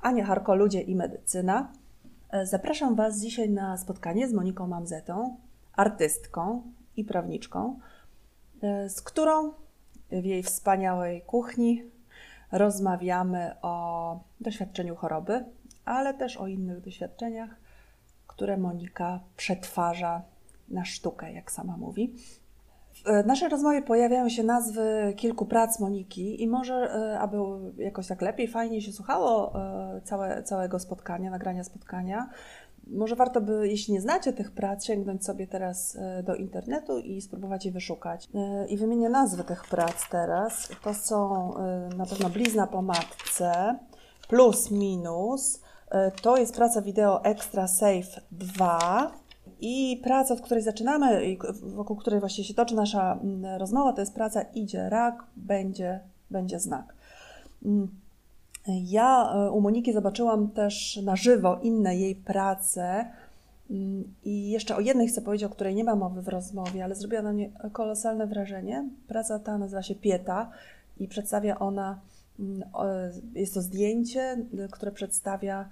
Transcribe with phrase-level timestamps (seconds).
[0.00, 1.72] Ania Harko, Ludzie i Medycyna.
[2.30, 5.36] E, zapraszam Was dzisiaj na spotkanie z Moniką Mamzetą,
[5.72, 6.62] artystką
[6.96, 7.78] i prawniczką,
[8.62, 9.52] e, z którą
[10.12, 11.84] w jej wspaniałej kuchni
[12.52, 15.44] rozmawiamy o doświadczeniu choroby,
[15.84, 17.50] ale też o innych doświadczeniach,
[18.26, 20.22] które Monika przetwarza
[20.68, 22.14] na sztukę, jak sama mówi.
[23.04, 27.36] W naszej rozmowie pojawiają się nazwy kilku prac Moniki i może, e, aby
[27.76, 32.30] jakoś tak lepiej, fajnie się słuchało e, całe, całego spotkania, nagrania spotkania,
[32.86, 37.20] może warto by, jeśli nie znacie tych prac, sięgnąć sobie teraz e, do internetu i
[37.20, 38.28] spróbować je wyszukać.
[38.68, 40.68] I wymienię nazwy tych prac teraz.
[40.82, 41.52] To są
[41.96, 43.78] na pewno Blizna po matce,
[44.28, 45.60] plus minus.
[46.22, 49.19] To jest praca wideo Extra Safe 2
[49.60, 54.14] i praca, od której zaczynamy wokół której właśnie się toczy nasza mm, rozmowa, to jest
[54.14, 56.00] praca idzie rak, będzie,
[56.30, 56.94] będzie znak.
[57.64, 57.88] Mm,
[58.68, 63.04] ja e, u Moniki zobaczyłam też na żywo inne jej prace
[63.70, 66.94] mm, i jeszcze o jednej chcę powiedzieć, o której nie ma mowy w rozmowie, ale
[66.94, 68.88] zrobiła na mnie kolosalne wrażenie.
[69.08, 70.50] Praca ta nazywa się Pieta
[71.00, 72.00] i przedstawia ona,
[73.34, 74.36] jest to zdjęcie,
[74.70, 75.68] które przedstawia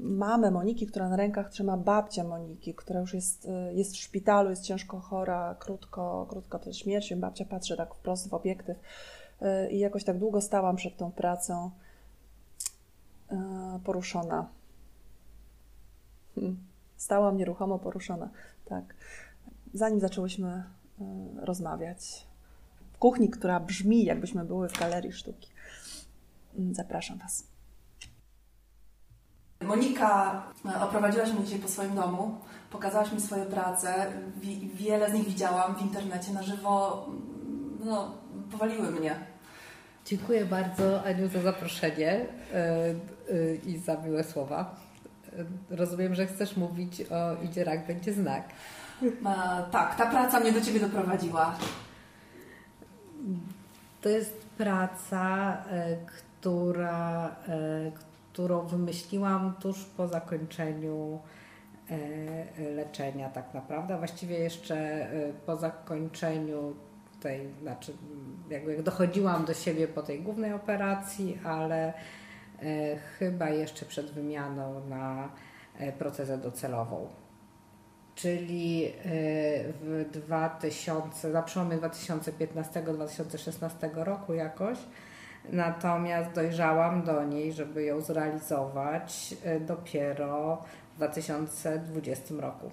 [0.00, 4.50] mamę Moniki, która na rękach trzyma babcia Moniki, która już jest, y, jest w szpitalu,
[4.50, 7.20] jest ciężko chora, krótko, krótko przed śmiercią.
[7.20, 8.76] Babcia patrzy tak wprost w obiektyw
[9.42, 11.70] y, i jakoś tak długo stałam przed tą pracą
[13.32, 13.36] y,
[13.84, 14.48] poruszona.
[16.34, 16.56] Hmm.
[16.96, 18.30] Stałam nieruchomo poruszona,
[18.64, 18.94] tak.
[19.74, 20.64] Zanim zaczęłyśmy
[21.36, 22.26] rozmawiać
[22.92, 25.48] w kuchni, która brzmi, jakbyśmy były w galerii sztuki.
[26.72, 27.51] Zapraszam Was.
[29.62, 32.38] Monika, e, oprowadziłaś mnie dzisiaj po swoim domu,
[32.70, 34.12] pokazałaś mi swoje prace,
[34.74, 38.14] wiele z nich widziałam w internecie na żywo, mm, no,
[38.52, 39.14] powaliły mnie.
[40.06, 42.24] Dziękuję bardzo Aniu za zaproszenie e,
[42.54, 44.74] e, i za miłe słowa.
[45.70, 48.44] Rozumiem, że chcesz mówić o Idzie rak, będzie znak.
[49.70, 51.54] tak, ta praca mnie do Ciebie doprowadziła.
[54.00, 55.56] To jest praca,
[56.06, 57.36] która,
[58.32, 61.20] którą wymyśliłam tuż po zakończeniu
[61.90, 63.98] e, leczenia tak naprawdę.
[63.98, 66.74] Właściwie jeszcze e, po zakończeniu
[67.20, 67.92] tej, znaczy
[68.50, 71.92] jakby jak dochodziłam do siebie po tej głównej operacji, ale e,
[73.18, 75.28] chyba jeszcze przed wymianą na
[75.98, 77.08] procezę docelową.
[78.14, 78.92] Czyli
[79.80, 84.78] w 2000, na przełomie 2015-2016 roku jakoś
[85.50, 90.62] Natomiast dojrzałam do niej, żeby ją zrealizować e, dopiero
[90.94, 92.70] w 2020 roku.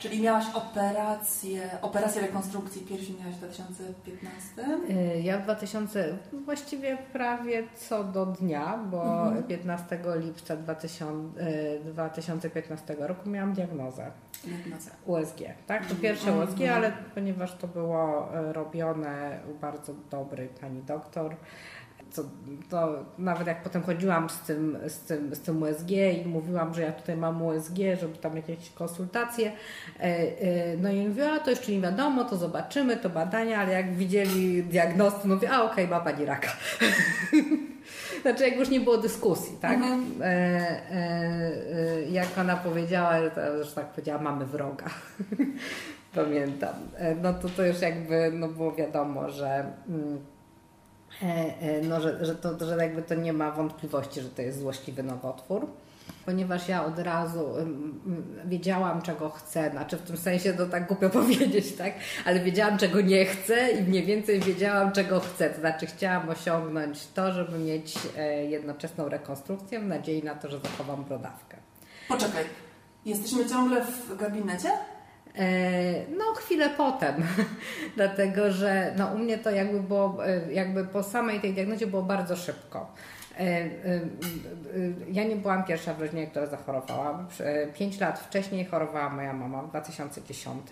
[0.00, 4.62] Czyli miałaś operację, operację rekonstrukcji piersi miałaś w 2015?
[4.90, 9.42] E, ja w 2000, właściwie prawie co do dnia, bo mhm.
[9.44, 14.10] 15 lipca 2000, 2015 e, roku miałam diagnozę.
[14.44, 14.90] Diagnozę.
[15.06, 15.86] USG, tak?
[15.86, 16.48] To pierwsze mhm.
[16.48, 21.36] USG, ale ponieważ to było robione u bardzo dobrej pani doktor,
[22.10, 22.22] co,
[22.70, 26.82] to nawet jak potem chodziłam z tym, z, tym, z tym USG i mówiłam, że
[26.82, 29.52] ja tutaj mam USG, żeby tam jakieś konsultacje,
[29.98, 33.72] e, e, no i mówiła, a to jeszcze nie wiadomo, to zobaczymy, to badania, ale
[33.72, 36.48] jak widzieli diagnozę, mówię, a okej, okay, ma pani raka.
[38.22, 39.74] Znaczy, jak już nie było dyskusji, tak?
[39.74, 40.22] Mhm.
[40.22, 43.20] E, e, jak ona powiedziała,
[43.62, 44.86] że tak powiedziała, mamy wroga.
[46.14, 46.74] Pamiętam.
[47.22, 49.72] No to to już jakby no było wiadomo, że.
[49.88, 50.39] Mm, E, e,
[51.82, 55.66] no, że, że, to, że jakby to nie ma wątpliwości, że to jest złośliwy nowotwór.
[56.26, 57.48] Ponieważ ja od razu
[58.44, 61.92] wiedziałam, czego chcę, znaczy w tym sensie to tak głupio powiedzieć, tak?
[62.24, 65.50] Ale wiedziałam, czego nie chcę i mniej więcej wiedziałam, czego chcę.
[65.50, 70.58] To znaczy chciałam osiągnąć to, żeby mieć e, jednoczesną rekonstrukcję w nadziei na to, że
[70.58, 71.56] zachowam brodawkę.
[72.08, 72.44] Poczekaj,
[73.04, 74.70] jesteśmy ciągle w gabinecie?
[75.38, 77.14] E, no, chwilę potem,
[77.96, 82.02] dlatego że no, u mnie to jakby było, e, jakby po samej tej diagnozie było
[82.02, 82.92] bardzo szybko.
[83.40, 83.70] E,
[85.12, 87.26] ja nie byłam pierwsza w rodzinie, która zachorowała.
[87.74, 90.62] Pięć lat wcześniej chorowała moja mama w 2010.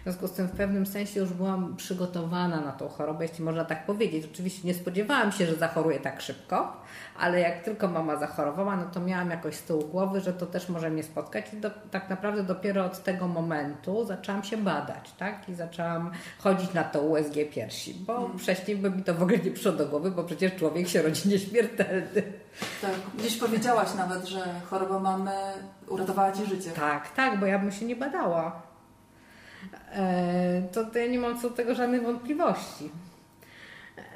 [0.00, 3.64] W związku z tym w pewnym sensie już byłam przygotowana na tą chorobę, jeśli można
[3.64, 4.28] tak powiedzieć.
[4.32, 6.76] Oczywiście nie spodziewałam się, że zachoruję tak szybko,
[7.18, 10.68] ale jak tylko mama zachorowała, no to miałam jakoś z tyłu głowy, że to też
[10.68, 15.48] może mnie spotkać i do, tak naprawdę dopiero od tego momentu zaczęłam się badać, tak?
[15.48, 18.38] I zaczęłam chodzić na to USG piersi, bo hmm.
[18.38, 21.28] wcześniej by mi to w ogóle nie przyszło do głowy, bo przecież człowiek się rodzi
[21.32, 22.11] nieśmiertelny.
[22.82, 25.30] Tak, gdzieś powiedziałaś nawet, że choroba mamy
[25.88, 26.70] uratowała Ci życie.
[26.70, 28.62] Tak, tak, bo ja bym się nie badała.
[29.92, 32.90] E, to, to ja nie mam co do tego żadnych wątpliwości.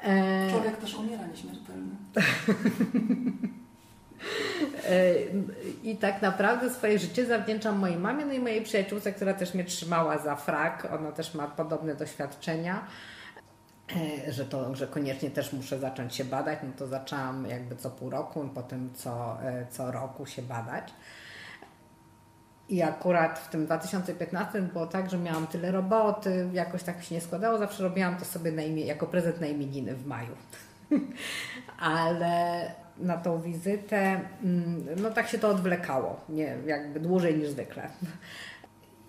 [0.03, 0.49] E...
[0.51, 1.95] Człowiek też umiera nieśmiertelny.
[5.83, 9.63] I tak naprawdę swoje życie zawdzięczam mojej mamie, no i mojej przyjaciółce, która też mnie
[9.63, 10.87] trzymała za frak.
[10.99, 12.87] Ona też ma podobne doświadczenia.
[13.95, 17.89] E, że to, że koniecznie też muszę zacząć się badać, no to zaczęłam jakby co
[17.89, 20.93] pół roku, potem co, e, co roku się badać.
[22.69, 27.21] I akurat w tym 2015 było tak, że miałam tyle roboty, jakoś tak się nie
[27.21, 30.35] składało, zawsze robiłam to sobie na imię, jako prezent na imieniny w maju.
[31.79, 37.89] Ale na tą wizytę, mm, no tak się to odwlekało, nie, jakby dłużej niż zwykle.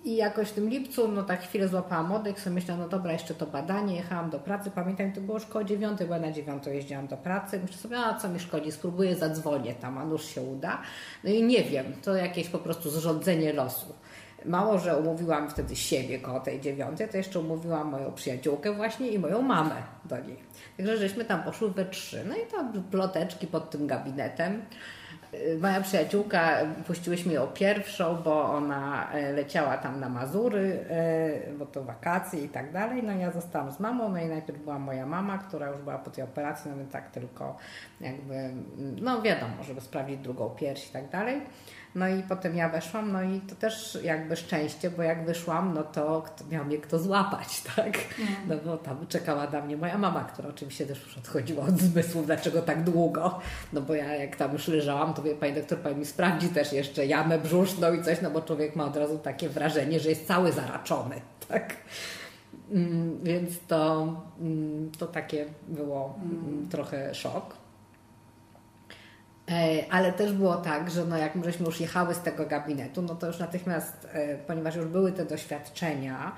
[0.05, 3.35] I jakoś w tym lipcu, no tak chwilę złapałam oddech, sobie myślałam, no dobra, jeszcze
[3.35, 6.71] to badanie, jechałam do pracy, pamiętam, to było już koło dziewiątej, bo ja na dziewiątą
[6.71, 10.43] jeździłam do pracy, myślę sobie, a co mi szkodzi, spróbuję, zadzwonię tam, a nuż się
[10.43, 10.83] uda.
[11.25, 13.95] No i nie wiem, to jakieś po prostu zrządzenie losu.
[14.45, 19.19] Mało, że umówiłam wtedy siebie koło tej dziewiątej, to jeszcze umówiłam moją przyjaciółkę właśnie i
[19.19, 20.37] moją mamę do niej.
[20.77, 22.25] Także żeśmy tam poszły we trzy.
[22.29, 24.63] No i tam ploteczki pod tym gabinetem.
[25.61, 31.85] Moja przyjaciółka, puściłyśmy ją pierwszą, bo ona e, leciała tam na Mazury, e, bo to
[31.85, 33.03] wakacje i tak dalej.
[33.03, 36.11] No ja zostałam z mamą, no i najpierw była moja mama, która już była po
[36.11, 37.57] tej operacji, no więc tak tylko
[38.01, 41.41] jakby, no wiadomo, żeby sprawdzić drugą pierś i tak dalej.
[41.95, 45.83] No i potem ja weszłam, no i to też jakby szczęście, bo jak wyszłam, no
[45.83, 47.87] to miał mnie kto złapać, tak?
[47.87, 48.33] Mm.
[48.49, 52.27] No bo tam czekała na mnie moja mama, która oczywiście też już odchodziła od zmysłów,
[52.27, 53.41] dlaczego tak długo.
[53.73, 56.73] No bo ja jak tam już leżałam, to wie pani doktor, pani mi sprawdzi też
[56.73, 60.27] jeszcze jamę brzuszną i coś, no bo człowiek ma od razu takie wrażenie, że jest
[60.27, 61.77] cały zaraczony, tak?
[62.71, 66.19] Mm, więc to, mm, to takie było
[66.71, 67.58] trochę szok.
[69.51, 73.15] E, ale też było tak, że no jak żeśmy już jechały z tego gabinetu, no
[73.15, 76.33] to już natychmiast, e, ponieważ już były te doświadczenia,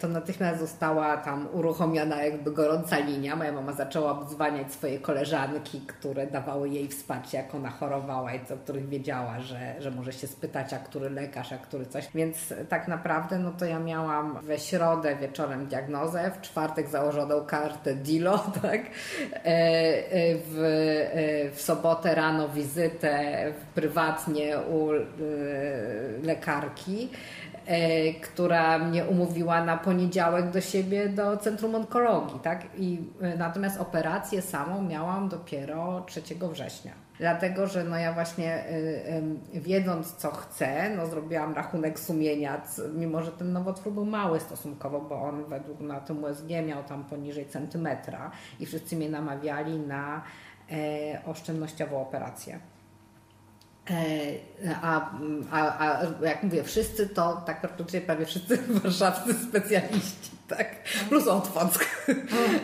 [0.00, 3.36] to natychmiast została tam uruchomiona jakby gorąca linia.
[3.36, 8.56] Moja mama zaczęła obdzwaniać swoje koleżanki, które dawały jej wsparcie, jak ona chorowała i co,
[8.56, 12.08] których wiedziała, że, że może się spytać, a który lekarz, a który coś.
[12.14, 17.94] Więc tak naprawdę, no to ja miałam we środę wieczorem diagnozę, w czwartek założoną kartę
[17.94, 18.80] DILO, tak?
[18.80, 23.44] E, e, w, w sobotę rano wizytę
[23.74, 24.88] prywatnie u
[26.22, 27.08] lekarki.
[27.68, 32.66] E, która mnie umówiła na poniedziałek do siebie do Centrum Onkologii, tak?
[32.76, 36.22] I e, natomiast operację samą miałam dopiero 3
[36.52, 36.92] września.
[37.18, 42.62] Dlatego, że no ja właśnie e, wiedząc co chcę, no zrobiłam rachunek sumienia,
[42.94, 47.04] mimo że ten nowotwór był mały stosunkowo, bo on według na tym USG miał tam
[47.04, 48.30] poniżej centymetra
[48.60, 50.22] i wszyscy mnie namawiali na
[51.26, 52.58] oszczędnościową operację.
[53.90, 55.10] E, a,
[55.50, 60.74] a, a jak mówię, wszyscy to tak praktycznie prawie wszyscy warszawscy specjaliści, tak?
[61.08, 61.84] Plus Otwock,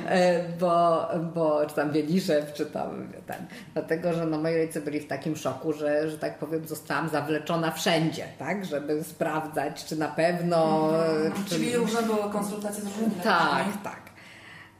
[0.06, 3.47] e, bo, bo czy tam Wieliszew, czy tam ten.
[3.73, 7.70] Dlatego, że no, moi rodzice byli w takim szoku, że, że tak powiem zostałam zawleczona
[7.70, 8.65] wszędzie, tak?
[8.65, 10.91] Żeby sprawdzać, czy na pewno...
[10.97, 11.44] Mhm.
[11.44, 11.50] Czy...
[11.50, 14.04] Czyli różne były konsultacje z różnymi Tak, tak.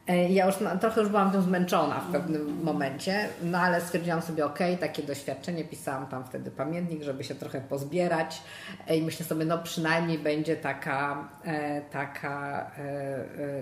[0.07, 4.47] E, ja już trochę już byłam tym zmęczona w pewnym momencie, no ale stwierdziłam sobie,
[4.47, 8.43] ok, takie doświadczenie, pisałam tam wtedy pamiętnik, żeby się trochę pozbierać
[8.87, 12.71] e, i myślę sobie, no przynajmniej będzie taka, e, taka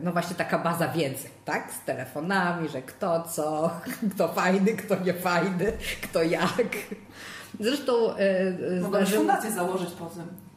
[0.03, 3.71] no właśnie taka baza wiedzy, tak, z telefonami, że kto co,
[4.15, 5.73] kto fajny, kto niefajny,
[6.03, 6.77] kto jak.
[7.61, 7.93] Zresztą
[8.83, 10.52] Mogę fundację założyć po tym.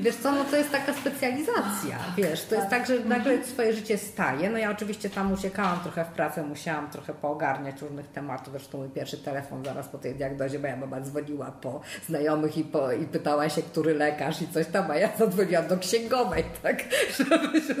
[0.00, 3.98] Wiesz co, no to jest taka specjalizacja, wiesz, to jest tak, że nagle swoje życie
[3.98, 8.78] staje, no ja oczywiście tam uciekałam trochę w pracę, musiałam trochę poogarniać różnych tematów, zresztą
[8.78, 13.04] mój pierwszy telefon zaraz po tej diagnozie, moja mama dzwoniła po znajomych i, po, i
[13.04, 16.84] pytała się, który lekarz i coś tam, a ja zadzwoniłam do księgowej, tak,
[17.18, 17.74] żeby się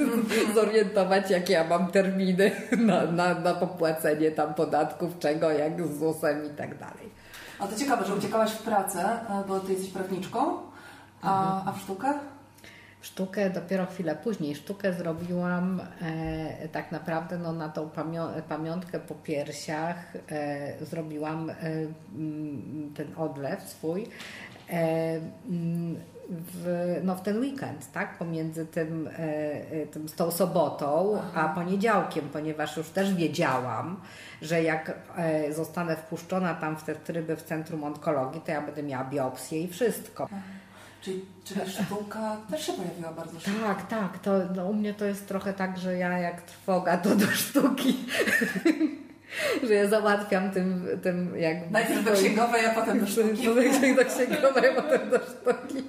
[0.54, 6.46] zorientować, jakie ja mam terminy na, na, na popłacenie tam podatków, czego, jak z ZUS-em
[6.46, 7.08] i tak dalej.
[7.58, 10.67] A to ciekawe, że uciekałaś w pracę, e, bo ty jesteś prawniczką,
[11.22, 12.14] a, a w sztukę?
[13.00, 14.54] Sztukę dopiero chwilę później.
[14.54, 17.90] Sztukę zrobiłam e, tak naprawdę no, na tą
[18.48, 19.96] pamiątkę po piersiach.
[20.30, 21.54] E, zrobiłam e,
[22.94, 24.08] ten odlew swój.
[24.70, 25.20] E,
[26.28, 28.18] w, no, w ten weekend, tak?
[28.18, 29.12] Pomiędzy tym, e,
[29.70, 34.00] e, tym, tą sobotą a poniedziałkiem, ponieważ już też wiedziałam,
[34.42, 34.98] że jak
[35.50, 39.68] zostanę wpuszczona tam w te tryby w Centrum Onkologii, to ja będę miała biopsję i
[39.68, 40.28] wszystko.
[40.32, 40.57] Aha.
[41.02, 43.60] Czyli, czyli sztuka też się pojawiła bardzo szybko.
[43.60, 44.18] Tak, tak.
[44.18, 47.96] To, no, u mnie to jest trochę tak, że ja jak trwoga, to do sztuki.
[49.68, 51.70] że ja załatwiam tym, tym jakby...
[51.70, 53.44] Najpierw do księgowej, a potem do sztuki.
[53.96, 55.84] do księgowej, a potem do sztuki.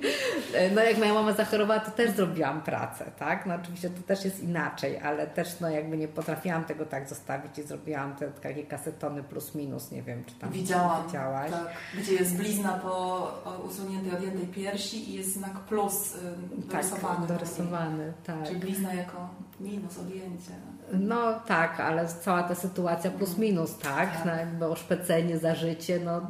[0.75, 3.45] No jak moja mama zachorowała, to też zrobiłam pracę, tak?
[3.45, 7.57] No oczywiście to też jest inaczej, ale też no jakby nie potrafiłam tego tak zostawić
[7.57, 11.51] i zrobiłam te takie kasetony plus minus, nie wiem, czy tam Widziałam, widziałaś.
[11.51, 11.67] Tak,
[11.97, 13.27] gdzie jest blizna po
[13.65, 16.17] usuniętej odjętej piersi i jest znak plus
[16.51, 17.27] dorysowany.
[17.27, 18.43] Tak, dorysowany, tak.
[18.47, 19.29] Czyli blizna jako
[19.59, 20.51] minus odjęcie.
[20.93, 24.13] No tak, ale cała ta sytuacja plus minus, tak?
[24.13, 24.25] tak.
[24.25, 26.21] No, jakby oszpecenie za życie, no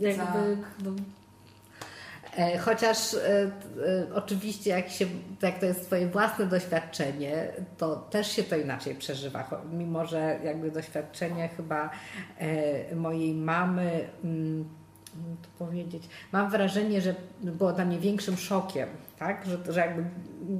[0.00, 0.56] jakby...
[0.56, 0.84] Tak.
[0.84, 0.90] No,
[2.36, 3.50] e, Chociaż e, e,
[4.14, 5.06] oczywiście, jak, się,
[5.42, 7.48] jak to jest Twoje własne doświadczenie,
[7.78, 9.62] to też się to inaczej przeżywa.
[9.72, 11.90] Mimo, że jakby doświadczenie chyba
[12.96, 14.64] mojej mamy, mm,
[15.42, 18.88] to powiedzieć, mam wrażenie, że było dla mnie większym szokiem,
[19.18, 19.44] tak?
[19.46, 20.04] Że, że jakby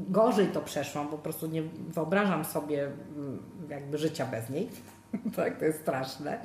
[0.09, 2.85] gorzej to przeszłam, po prostu nie wyobrażam sobie
[3.17, 4.69] mm, jakby życia bez niej.
[5.37, 6.39] tak, to jest straszne.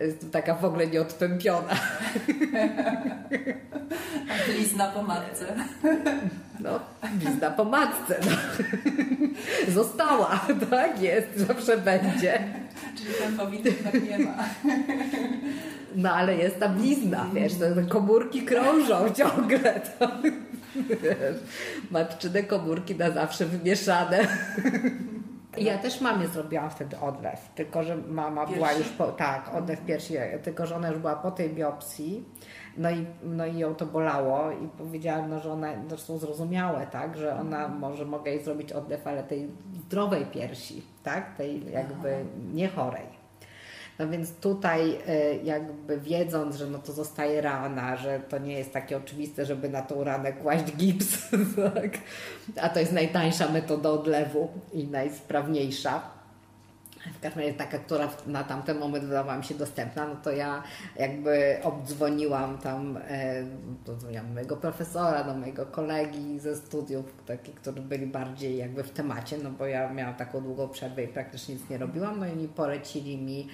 [0.00, 1.68] Jest taka w ogóle nieodtępiona.
[4.30, 5.46] A blizna po matce.
[6.60, 6.80] No,
[7.12, 8.20] blizna po matce.
[8.26, 8.36] No.
[9.72, 12.38] Została, tak jest, zawsze będzie.
[12.96, 14.44] Czyli ten powinny tak nie ma.
[15.94, 19.80] No ale jest ta blizna, wiesz, te komórki krążą ciągle.
[19.98, 20.08] To,
[21.90, 24.18] matczyne komórki na zawsze wymieszane.
[25.58, 30.14] Ja też mamie zrobiłam wtedy odlew, tylko że mama była już po, tak, odlew piersi,
[30.42, 32.24] tylko że ona już była po tej biopsji,
[32.76, 37.16] no i, no i ją to bolało i powiedziałam, no, że ona, zresztą zrozumiałe, tak,
[37.16, 42.24] że ona może mogę jej zrobić odlew, ale tej zdrowej piersi, tak, tej jakby
[42.54, 43.19] nie chorej.
[44.00, 48.72] No więc tutaj e, jakby wiedząc, że no to zostaje rana, że to nie jest
[48.72, 51.30] takie oczywiste, żeby na tą ranę kłaść gips,
[51.74, 51.98] tak?
[52.60, 56.02] a to jest najtańsza metoda odlewu i najsprawniejsza.
[57.18, 60.62] W każdym razie taka, która na tamten moment wydawała mi się dostępna, no to ja
[60.96, 68.56] jakby obdzwoniłam tam, e, mojego profesora, do mojego kolegi ze studiów, taki, którzy byli bardziej
[68.56, 72.20] jakby w temacie, no bo ja miałam taką długą przerwę i praktycznie nic nie robiłam,
[72.20, 73.48] no i polecili mi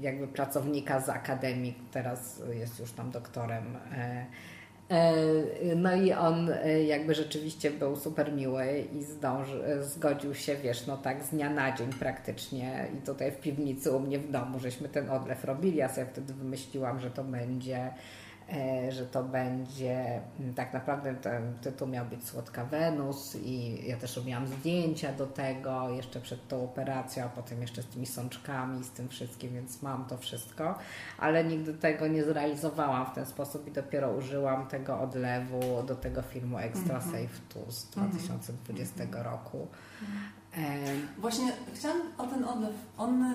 [0.00, 3.64] jakby pracownika z akademii, teraz jest już tam doktorem.
[3.92, 4.26] E,
[4.88, 5.14] e,
[5.76, 10.96] no i on e, jakby rzeczywiście był super miły i zdąży, zgodził się, wiesz, no
[10.96, 14.88] tak z dnia na dzień praktycznie i tutaj w piwnicy u mnie w domu, żeśmy
[14.88, 15.76] ten odlew robili.
[15.76, 17.90] Ja sobie wtedy wymyśliłam, że to będzie
[18.88, 24.16] że to będzie, mm, tak naprawdę ten tytuł miał być Słodka Wenus i ja też
[24.16, 28.90] robiłam zdjęcia do tego jeszcze przed tą operacją, a potem jeszcze z tymi sączkami, z
[28.90, 30.78] tym wszystkim, więc mam to wszystko,
[31.18, 36.22] ale nigdy tego nie zrealizowałam w ten sposób i dopiero użyłam tego odlewu do tego
[36.22, 37.04] filmu Extra -hmm.
[37.04, 39.22] Safe 2 z 2020 mm -hmm.
[39.22, 39.66] roku.
[40.02, 40.36] Mm
[41.18, 43.34] Właśnie chciałam o ten odlew, on,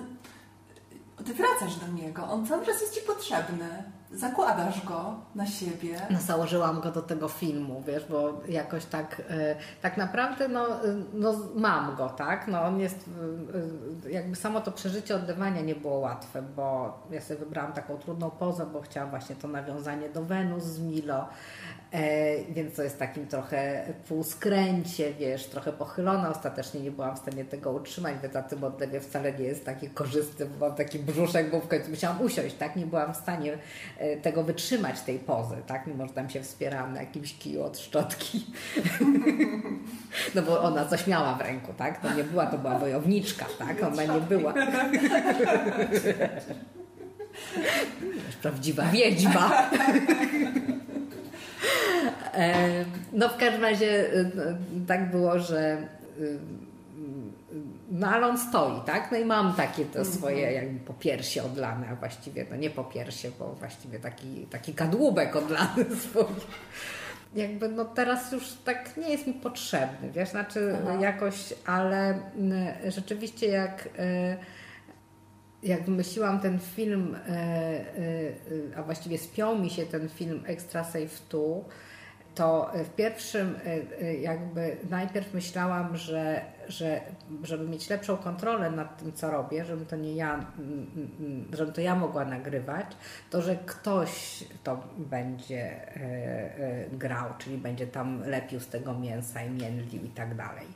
[1.24, 3.82] ty wracasz do niego, on cały czas jest Ci potrzebny
[4.14, 6.00] zakładasz go na siebie.
[6.10, 10.94] No, założyłam go do tego filmu, wiesz, bo jakoś tak, e, tak naprawdę no, e,
[11.14, 12.48] no mam go, tak?
[12.48, 13.10] No on jest,
[14.04, 18.30] e, jakby samo to przeżycie oddywania nie było łatwe, bo ja sobie wybrałam taką trudną
[18.30, 21.28] pozę, bo chciałam właśnie to nawiązanie do Wenus z Milo,
[22.50, 26.30] więc to jest takim trochę półskręcie, wiesz, trochę pochylona.
[26.30, 29.90] Ostatecznie nie byłam w stanie tego utrzymać, więc na tym odlewie wcale nie jest taki
[29.90, 32.76] korzystny, bo mam taki brzuszek, bo w końcu musiałam usiąść, tak?
[32.76, 33.58] Nie byłam w stanie
[34.22, 35.86] tego wytrzymać, tej pozy, tak?
[35.86, 38.46] Mimo, że tam się wspierałam na jakimś kiju od szczotki.
[40.34, 42.00] no bo ona coś miała w ręku, tak?
[42.00, 43.82] To nie była, to była wojowniczka, tak?
[43.82, 44.54] Ona nie była.
[48.42, 49.50] Prawdziwa wiedźma.
[52.34, 54.30] E, no w każdym razie e,
[54.86, 55.86] tak było, że e,
[57.92, 59.12] no ale on stoi, tak?
[59.12, 60.16] No i mam takie to mhm.
[60.16, 65.84] swoje jakby popiersie odlane, a właściwie no nie popiersie, bo właściwie taki, taki kadłubek odlany
[66.02, 66.24] swój.
[67.34, 70.94] Jakby no teraz już tak nie jest mi potrzebny, wiesz, znaczy Aha.
[71.00, 72.18] jakoś, ale
[72.88, 73.88] rzeczywiście jak
[75.62, 77.16] jak wymyśliłam ten film,
[78.76, 81.38] a właściwie spiął mi się ten film Extra Safe 2,
[82.34, 83.58] to w pierwszym
[84.20, 87.00] jakby najpierw myślałam, że, że
[87.42, 90.86] żeby mieć lepszą kontrolę nad tym, co robię, żebym to nie ja, mm,
[91.20, 92.86] mm, żebym to ja mogła nagrywać,
[93.30, 99.50] to że ktoś to będzie y, grał, czyli będzie tam lepił z tego mięsa i
[99.50, 100.66] międlił i tak dalej.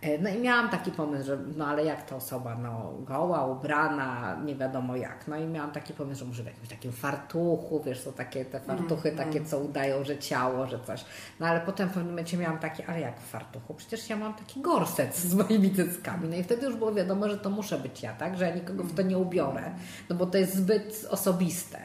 [0.00, 4.40] E, no i miałam taki pomysł, że no ale jak ta osoba, no goła, ubrana,
[4.44, 5.28] nie wiadomo jak.
[5.28, 8.60] No i miałam taki pomysł, że może w jakimś takim fartuchu, wiesz, są takie te
[8.60, 11.04] fartuchy mm, takie, co udają, że ciało, że coś.
[11.40, 13.74] No ale potem w pewnym momencie miałam takie, ale jak w fartuchu?
[13.74, 16.28] Przecież ja mam taki gorset z moimi cyckami.
[16.28, 18.38] No i wtedy już było wiadomo, że to muszę być ja, tak?
[18.38, 19.70] Że ja nikogo w to nie ubiorę,
[20.08, 21.78] no bo to jest zbyt osobiste.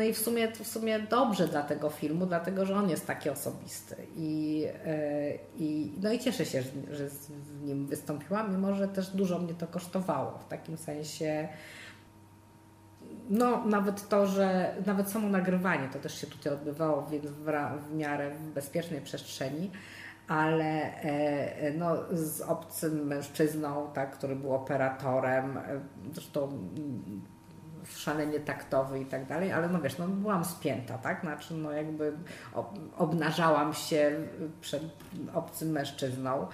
[0.00, 3.30] No i w sumie, w sumie dobrze dla tego filmu, dlatego że on jest taki
[3.30, 3.96] osobisty.
[4.16, 9.38] I, e, i, no i cieszę się, że w nim wystąpiłam, mimo że też dużo
[9.38, 10.38] mnie to kosztowało.
[10.38, 11.48] W takim sensie,
[13.30, 17.94] no nawet to, że nawet samo nagrywanie to też się tutaj odbywało w, w, w
[17.94, 19.70] miarę bezpiecznej przestrzeni
[20.28, 25.80] ale e, no, z obcym mężczyzną, tak, który był operatorem, e,
[26.12, 26.68] zresztą
[27.96, 31.20] szalenie taktowy i tak dalej, ale no wiesz, no byłam spięta, tak?
[31.20, 32.12] Znaczy, no jakby
[32.96, 34.12] obnażałam się
[34.60, 34.82] przed
[35.34, 36.46] obcym mężczyzną.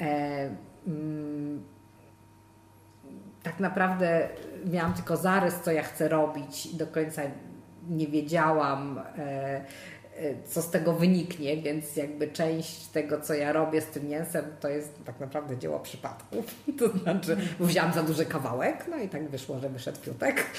[0.00, 0.50] E,
[0.86, 1.64] mm,
[3.42, 4.28] tak naprawdę
[4.66, 7.22] miałam tylko zarys, co ja chcę robić i do końca
[7.88, 9.64] nie wiedziałam, e,
[10.44, 14.68] co z tego wyniknie, więc jakby część tego, co ja robię z tym mięsem, to
[14.68, 16.36] jest tak naprawdę dzieło przypadku.
[16.78, 20.44] To znaczy, wziąłam za duży kawałek, no i tak wyszło, że wyszedł piutek.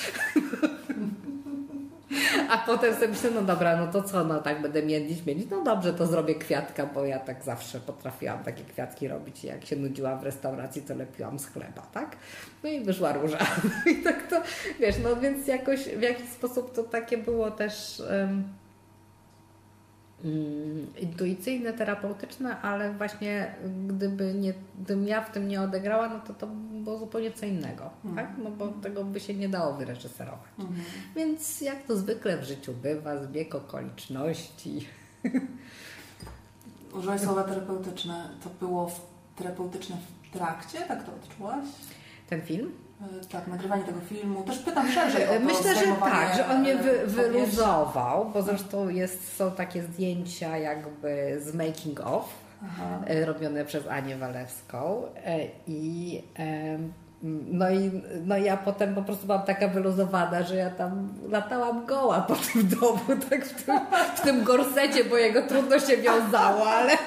[2.49, 5.49] A potem sobie myślę, no dobra, no to co, no tak będę międzić, międzić.
[5.49, 9.43] No dobrze, to zrobię kwiatka, bo ja tak zawsze potrafiłam takie kwiatki robić.
[9.43, 12.15] Jak się nudziłam w restauracji, to lepiłam z chleba, tak?
[12.63, 13.37] No i wyszła róża.
[13.91, 14.41] I tak to,
[14.79, 18.03] wiesz, no więc jakoś w jakiś sposób to takie było też...
[18.11, 18.43] Um,
[21.01, 23.55] intuicyjne, terapeutyczne, ale właśnie
[23.87, 26.47] gdyby nie, gdybym ja w tym nie odegrała, no to to
[26.83, 28.15] było zupełnie co innego, mhm.
[28.15, 28.37] tak?
[28.43, 30.49] No bo tego by się nie dało wyreżyserować.
[30.59, 30.81] Mhm.
[31.15, 34.87] Więc jak to zwykle w życiu bywa, zbieg okoliczności.
[36.97, 38.29] Użyłaś słowa terapeutyczne.
[38.43, 38.91] To było
[39.35, 40.81] terapeutyczne w trakcie?
[40.81, 41.65] Tak to odczułaś?
[42.29, 42.71] Ten film?
[43.03, 44.43] E, tak, nagrywanie tego filmu.
[44.43, 48.89] Też pytam szerzej o to Myślę, że tak, że on mnie wy, wyluzował, bo zresztą
[48.89, 52.29] jest, są takie zdjęcia jakby z making of,
[52.63, 52.99] Aha.
[53.07, 56.21] E, robione przez Anię Walewską e, i
[57.51, 57.91] no i
[58.25, 62.67] no ja potem po prostu byłam taka wyluzowana, że ja tam latałam goła po tym
[62.67, 62.99] domu,
[63.29, 63.79] tak w tym,
[64.15, 66.97] w tym gorsecie, bo jego trudno się wiązało, ale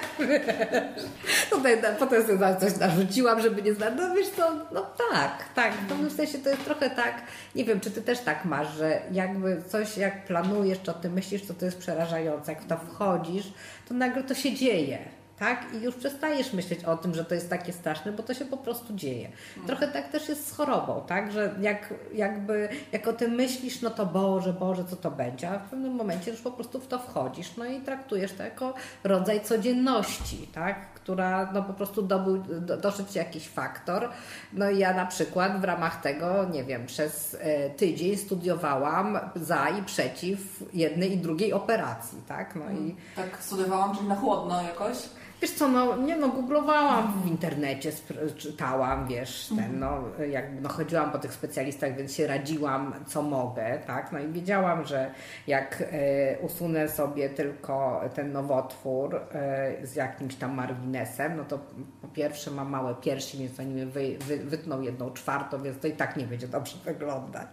[1.50, 3.94] tutaj potem sobie coś narzuciłam, żeby nie znać.
[3.96, 5.72] No wiesz co, no tak, tak.
[5.72, 7.22] W pewnym sensie to jest trochę tak,
[7.54, 11.12] nie wiem, czy ty też tak masz, że jakby coś jak planujesz, czy o tym
[11.12, 12.52] myślisz, to to jest przerażające.
[12.52, 13.52] Jak w to wchodzisz,
[13.88, 14.98] to nagle to się dzieje
[15.38, 15.74] tak?
[15.74, 18.56] I już przestajesz myśleć o tym, że to jest takie straszne, bo to się po
[18.56, 19.26] prostu dzieje.
[19.26, 19.66] Mhm.
[19.66, 21.32] Trochę tak też jest z chorobą, tak?
[21.32, 25.50] Że jak, jakby, jak o tym myślisz, no to Boże, Boże, co to będzie?
[25.50, 28.74] A w pewnym momencie już po prostu w to wchodzisz, no i traktujesz to jako
[29.04, 30.94] rodzaj codzienności, tak?
[30.94, 34.08] Która no po prostu dobył, do, doszedł się jakiś faktor.
[34.52, 39.68] No i ja na przykład w ramach tego, nie wiem, przez e, tydzień studiowałam za
[39.68, 40.38] i przeciw
[40.72, 42.54] jednej i drugiej operacji, tak?
[42.54, 42.96] No i...
[43.16, 44.96] Tak studiowałam, czyli na chłodno jakoś?
[45.42, 47.92] Wiesz co, no nie no, googlowałam w internecie,
[48.36, 49.78] czytałam, wiesz, ten, mhm.
[49.78, 54.28] no jakby no, chodziłam po tych specjalistach, więc się radziłam, co mogę, tak, no i
[54.28, 55.10] wiedziałam, że
[55.46, 61.58] jak e, usunę sobie tylko ten nowotwór e, z jakimś tam marginesem, no to
[62.02, 65.88] po pierwsze mam małe piersi, więc oni mi wy, wy, wytną jedną czwartą, więc to
[65.88, 67.48] i tak nie będzie dobrze wyglądać.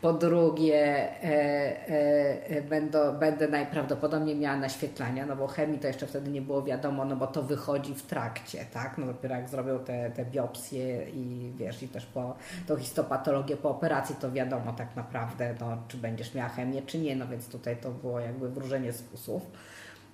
[0.00, 1.26] Po drugie, e,
[1.88, 6.62] e, e, będę, będę najprawdopodobniej miała naświetlania, no bo chemii to jeszcze wtedy nie było
[6.62, 8.98] wiadomo, no bo to wychodzi w trakcie, tak?
[8.98, 12.36] No dopiero jak zrobią te, te biopsje i wiesz, i też po
[12.66, 17.16] tą histopatologię po operacji, to wiadomo tak naprawdę, no, czy będziesz miała chemię, czy nie,
[17.16, 19.42] no więc tutaj to było jakby wróżenie z fusów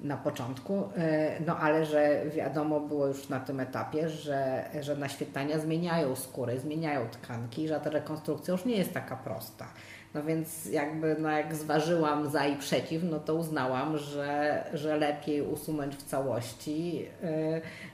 [0.00, 5.58] na początku, e, no ale że wiadomo było już na tym etapie, że, że naświetlania
[5.58, 9.66] zmieniają skórę, zmieniają tkanki, że ta rekonstrukcja już nie jest taka prosta.
[10.14, 15.42] No więc jakby no jak zważyłam za i przeciw, no to uznałam, że, że lepiej
[15.42, 17.08] usunąć w całości yy,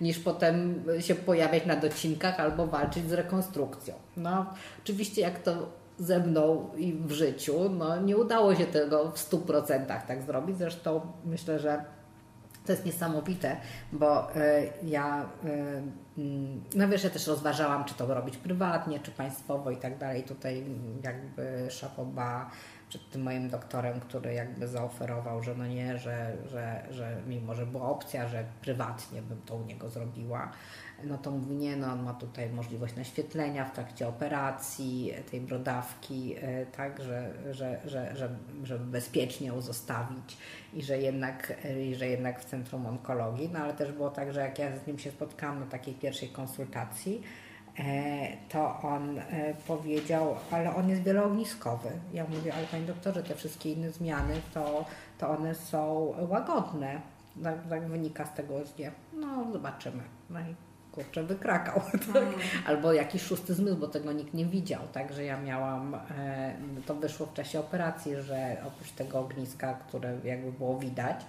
[0.01, 3.95] niż potem się pojawiać na docinkach albo walczyć z rekonstrukcją.
[4.17, 4.47] No
[4.83, 9.87] oczywiście jak to ze mną i w życiu, no nie udało się tego w 100%
[10.07, 10.59] tak zrobić.
[10.59, 11.85] Zresztą myślę, że
[12.67, 13.57] to jest niesamowite,
[13.93, 14.37] bo y,
[14.83, 15.49] ja, y,
[16.19, 20.23] mm, no wiesz, ja też rozważałam, czy to robić prywatnie, czy państwowo i tak dalej.
[20.23, 20.65] Tutaj
[21.03, 22.51] jakby szapoba
[22.89, 27.67] przed tym moim doktorem, który jakby zaoferował, że no nie, że, że, że mimo, że
[27.67, 30.53] była opcja, że prywatnie bym to u niego zrobiła,
[31.05, 36.35] no to mówi, nie, no on ma tutaj możliwość naświetlenia w trakcie operacji, tej brodawki,
[36.41, 38.29] e, tak, że, że, że, że,
[38.63, 40.37] żeby bezpiecznie ją zostawić
[40.73, 44.41] i że jednak, i że jednak w Centrum Onkologii, no ale też było tak, że
[44.41, 47.44] jak ja z nim się spotkałam na takiej pierwszej konsultacji, E,
[48.49, 51.89] to on e, powiedział, ale on jest wieloogniskowy.
[52.13, 54.85] Ja mówię, ale panie doktorze, te wszystkie inne zmiany, to,
[55.19, 57.01] to one są łagodne.
[57.43, 58.79] Tak, tak wynika z tego SG.
[59.13, 60.03] No, zobaczymy.
[60.31, 60.55] No i
[60.93, 61.81] kurczę, wykrakał.
[62.13, 62.23] Tak?
[62.23, 62.35] Mm.
[62.67, 64.81] Albo jakiś szósty zmysł, bo tego nikt nie widział.
[64.93, 66.55] Także ja miałam, e,
[66.87, 71.27] to wyszło w czasie operacji, że oprócz tego ogniska, które jakby było widać, E,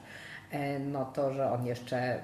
[0.80, 2.22] no to, że on jeszcze e,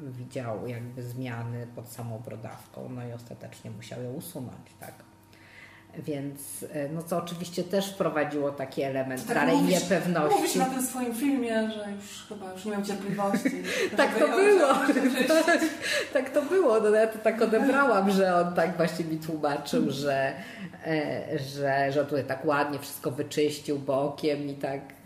[0.00, 4.92] widział jakby zmiany pod samą brodawką, no i ostatecznie musiał ją usunąć, tak.
[5.98, 10.36] Więc, e, no co oczywiście też wprowadziło taki element tak dalej mówisz, niepewności.
[10.36, 13.50] Mówisz na tym swoim filmie, że już chyba już nie miał cierpliwości.
[13.96, 14.74] tak to było.
[16.12, 16.80] tak to było.
[16.80, 20.32] No ja to tak odebrałam, że on tak właśnie mi tłumaczył, że,
[21.54, 24.97] że, że tutaj tak ładnie wszystko wyczyścił bokiem i tak E,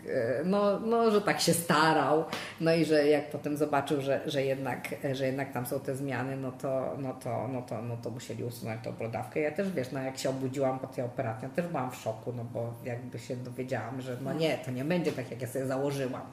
[0.45, 2.25] no, no, że tak się starał,
[2.61, 6.37] no i że jak potem zobaczył, że, że, jednak, że jednak tam są te zmiany,
[6.37, 9.39] no to, no to, no to, no to musieli usunąć tą brodawkę.
[9.39, 12.43] Ja też, wiesz, no jak się obudziłam po tej operacji, też byłam w szoku, no
[12.43, 16.25] bo jakby się dowiedziałam, że no nie, to nie będzie tak, jak ja sobie założyłam.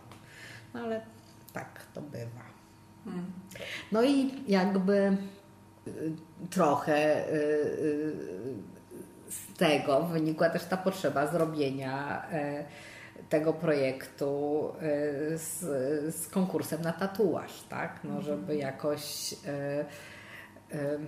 [0.74, 1.00] No ale
[1.52, 2.42] tak to bywa.
[3.04, 3.33] Hmm.
[3.92, 5.16] No i jakby
[5.87, 6.12] y,
[6.50, 8.14] trochę y, y,
[9.28, 12.26] z tego wynikła też ta potrzeba zrobienia
[13.30, 14.64] tego projektu
[15.32, 15.60] y, z,
[16.14, 18.00] z konkursem na tatuaż, tak?
[18.04, 18.26] No, mhm.
[18.26, 19.32] żeby jakoś.
[19.32, 19.36] Y,
[20.76, 20.98] y,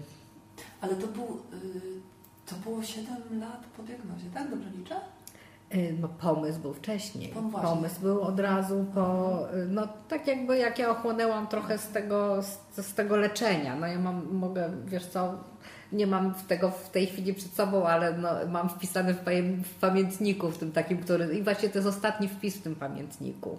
[0.80, 1.42] Ale to, był,
[2.46, 4.50] to było 7 lat po diagnozie, tak?
[4.50, 4.94] Dobrze liczę?
[6.00, 7.34] No, pomysł był wcześniej.
[7.34, 12.42] No pomysł był od razu po, no tak jakby jak ja ochłonęłam trochę z tego,
[12.42, 13.76] z, z tego leczenia.
[13.76, 15.34] No ja mam, mogę, wiesz co,
[15.92, 19.24] nie mam tego w tej chwili przed sobą, ale no, mam wpisane w,
[19.80, 21.38] pamiętniku, w tym takim, który.
[21.38, 23.58] I właśnie to jest ostatni wpis w tym pamiętniku.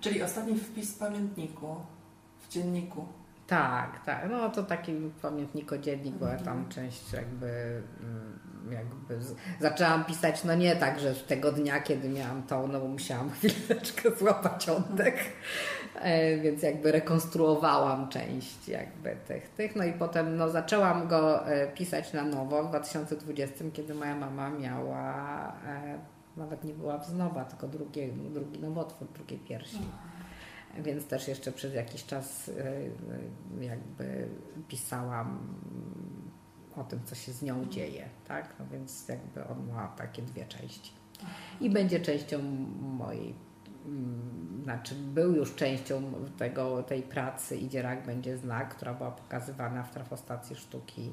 [0.00, 1.76] Czyli ostatni wpis w pamiętniku,
[2.40, 3.06] w dzienniku.
[3.46, 4.30] Tak, tak.
[4.30, 6.68] No to taki pamiętniko-dziennik, bo ja tam mhm.
[6.68, 8.38] część jakby, mm,
[8.70, 9.34] jakby z...
[9.60, 14.10] zaczęłam pisać, no nie tak, że tego dnia, kiedy miałam to, no bo musiałam chwileczkę
[14.10, 15.32] złapać oddech.
[15.94, 19.76] E, więc jakby rekonstruowałam część jakby tych, tych.
[19.76, 24.50] No i potem no, zaczęłam go e, pisać na nowo w 2020, kiedy moja mama
[24.50, 25.98] miała, e,
[26.36, 29.82] nawet nie była wznowa, tylko drugie, drugi nowotwór, drugiej piersi.
[30.78, 32.50] Więc też jeszcze przez jakiś czas
[33.60, 34.28] jakby
[34.68, 35.38] pisałam
[36.80, 38.54] o tym, co się z nią dzieje, tak?
[38.58, 40.92] No więc jakby on ma takie dwie części.
[41.60, 42.38] I będzie częścią
[42.80, 43.34] mojej
[43.88, 46.02] Mm, znaczy był już częścią
[46.38, 51.12] tego, tej pracy Idzie Rak będzie znak, która była pokazywana w trafostacji sztuki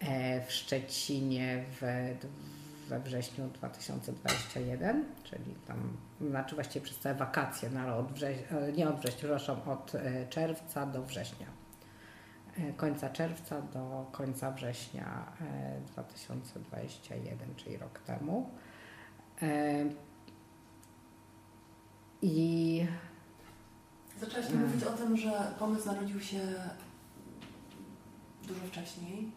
[0.00, 7.94] e, w Szczecinie we wrześniu 2021, czyli tam, znaczy właściwie przez całe wakacje, no ale
[7.94, 11.46] od września, e, nie od września, przepraszam, od e, czerwca do września.
[12.76, 15.32] Końca czerwca do końca września
[15.86, 18.50] 2021, czyli rok temu.
[22.22, 22.86] I
[24.20, 24.66] zaczęłaś hmm.
[24.66, 26.40] mówić o tym, że pomysł narodził się
[28.42, 29.32] dużo wcześniej,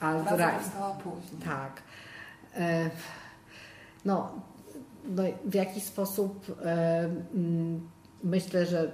[0.00, 1.42] a, praca powstała później.
[1.44, 1.82] Tak.
[2.54, 2.90] E,
[4.04, 4.32] no,
[5.04, 7.08] no, w jakiś sposób e,
[8.24, 8.92] myślę, że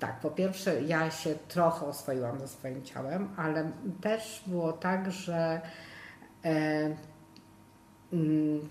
[0.00, 5.60] tak, po pierwsze ja się trochę oswoiłam ze swoim ciałem, ale też było tak, że
[6.44, 6.96] e,
[8.12, 8.68] mm,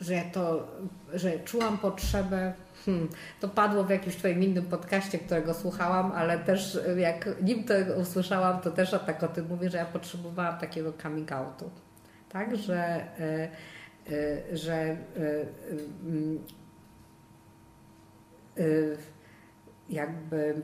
[0.00, 0.68] że to,
[1.14, 2.52] że czułam potrzebę,
[2.84, 3.08] hmm,
[3.40, 8.60] to padło w jakimś Twoim innym podcaście, którego słuchałam, ale też jak nim to usłyszałam,
[8.60, 11.70] to też tak o tym mówię, że ja potrzebowałam takiego coming outu,
[12.28, 13.06] tak, że,
[14.08, 15.46] y, y, że y,
[19.88, 20.62] jakby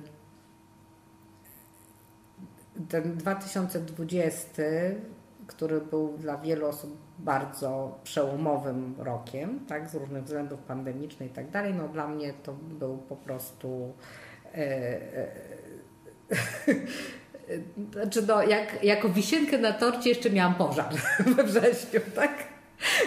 [2.89, 4.63] ten 2020,
[5.47, 11.51] który był dla wielu osób bardzo przełomowym rokiem, tak, z różnych względów pandemicznych i tak
[11.51, 11.75] dalej.
[11.75, 13.93] No dla mnie to był po prostu
[14.55, 15.29] e, e,
[17.93, 20.95] znaczy no, jak, jako wisienkę na torcie jeszcze miałam pożar
[21.37, 22.31] we wrześniu, tak?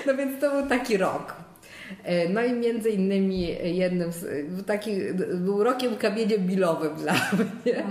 [0.06, 1.47] No więc to był taki rok.
[2.04, 3.48] E, no i między innymi
[3.78, 4.26] jednym z,
[4.66, 4.92] taki,
[5.34, 7.84] był rokiem kamieniem milowym dla mnie.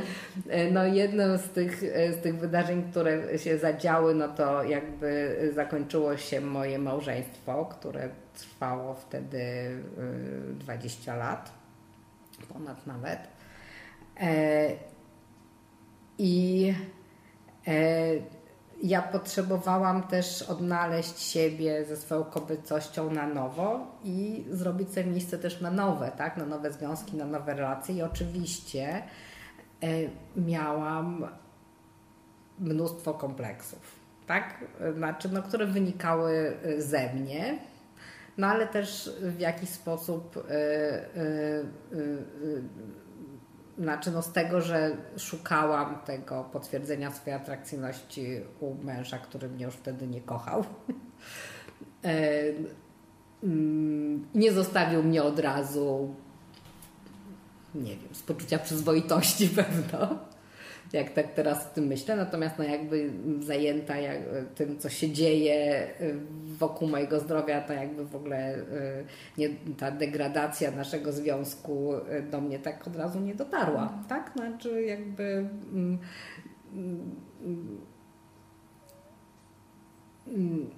[0.49, 5.39] E, no jednym z tych, e, z tych wydarzeń, które się zadziały, no to jakby
[5.55, 9.41] zakończyło się moje małżeństwo, które trwało wtedy
[10.53, 11.53] 20 lat,
[12.49, 13.19] ponad nawet.
[16.19, 16.75] I
[18.89, 25.61] ja potrzebowałam też odnaleźć siebie ze swoją kobiecością na nowo i zrobić sobie miejsce też
[25.61, 26.37] na nowe, tak?
[26.37, 27.95] na nowe związki, na nowe relacje.
[27.95, 29.03] I oczywiście
[29.83, 29.89] e,
[30.37, 31.29] miałam
[32.59, 33.81] mnóstwo kompleksów,
[34.27, 34.65] tak?
[34.95, 37.59] Znaczy, no, które wynikały e, ze mnie,
[38.39, 40.37] no ale też w jakiś sposób.
[40.37, 42.07] Yy,
[43.79, 49.75] znaczy no z tego, że szukałam tego potwierdzenia swojej atrakcyjności u męża, który mnie już
[49.75, 50.65] wtedy nie kochał.
[53.43, 56.15] Mm, nie zostawił mnie od razu,
[57.75, 60.19] nie wiem, z poczucia przyzwoitości pewno
[60.93, 64.19] jak tak teraz o tym myślę, natomiast no jakby zajęta jak,
[64.55, 68.63] tym, co się dzieje y, wokół mojego zdrowia, to jakby w ogóle y,
[69.39, 74.33] nie, ta degradacja naszego związku y, do mnie tak od razu nie dotarła, tak?
[74.37, 75.99] Znaczy jakby mm,
[76.73, 77.21] mm,
[80.29, 80.71] mm,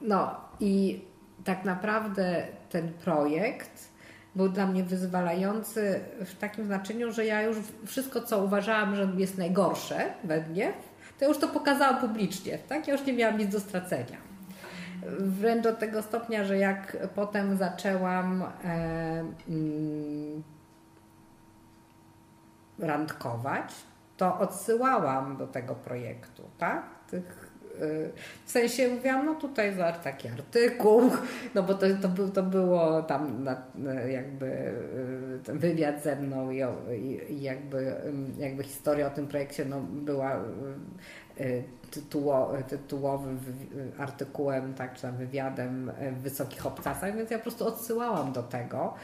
[0.00, 1.04] no i
[1.44, 3.89] tak naprawdę ten projekt
[4.34, 9.38] był dla mnie wyzwalający w takim znaczeniu, że ja już wszystko, co uważałam, że jest
[9.38, 10.72] najgorsze we mnie,
[11.18, 12.88] to już to pokazałam publicznie, tak?
[12.88, 14.16] Ja już nie miałam nic do stracenia.
[15.18, 18.46] Wręcz do tego stopnia, że jak potem zaczęłam e,
[19.48, 20.42] mm,
[22.78, 23.74] randkować,
[24.16, 26.82] to odsyłałam do tego projektu, tak?
[27.10, 27.49] Tych
[28.44, 31.10] w sensie mówiłam, no tutaj zobacz taki artykuł,
[31.54, 33.46] no bo to, to, to było tam
[34.08, 34.46] jakby
[35.48, 36.62] y, wywiad ze mną i,
[37.32, 37.94] i jakby,
[38.38, 43.40] jakby historia o tym projekcie no, była y, y, tytuło, tytułowym
[43.98, 48.94] artykułem, tak, czy tam wywiadem w Wysokich Obcasach, więc ja po prostu odsyłałam do tego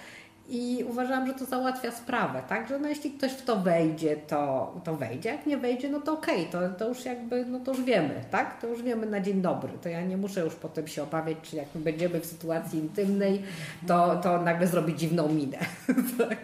[0.49, 2.69] i uważałam, że to załatwia sprawę, tak?
[2.69, 6.13] Że no jeśli ktoś w to wejdzie, to, to wejdzie, jak nie wejdzie, no to
[6.13, 8.61] okej, okay, to, to już jakby, no to już wiemy, tak?
[8.61, 11.57] To już wiemy na dzień dobry, to ja nie muszę już potem się obawiać, czy
[11.57, 13.43] jak będziemy w sytuacji intymnej,
[13.87, 15.59] to, to nagle zrobi dziwną minę,
[16.29, 16.39] tak?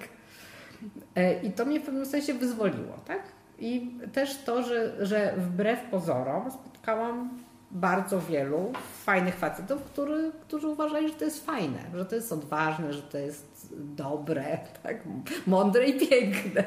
[1.16, 3.22] E, I to mnie w pewnym sensie wyzwoliło, tak?
[3.58, 7.30] I też to, że, że wbrew pozorom spotkałam
[7.70, 8.72] bardzo wielu
[9.04, 13.18] fajnych facetów, który, którzy uważali, że to jest fajne, że to jest odważne, że to
[13.18, 15.04] jest dobre, tak,
[15.46, 16.64] mądre i piękne.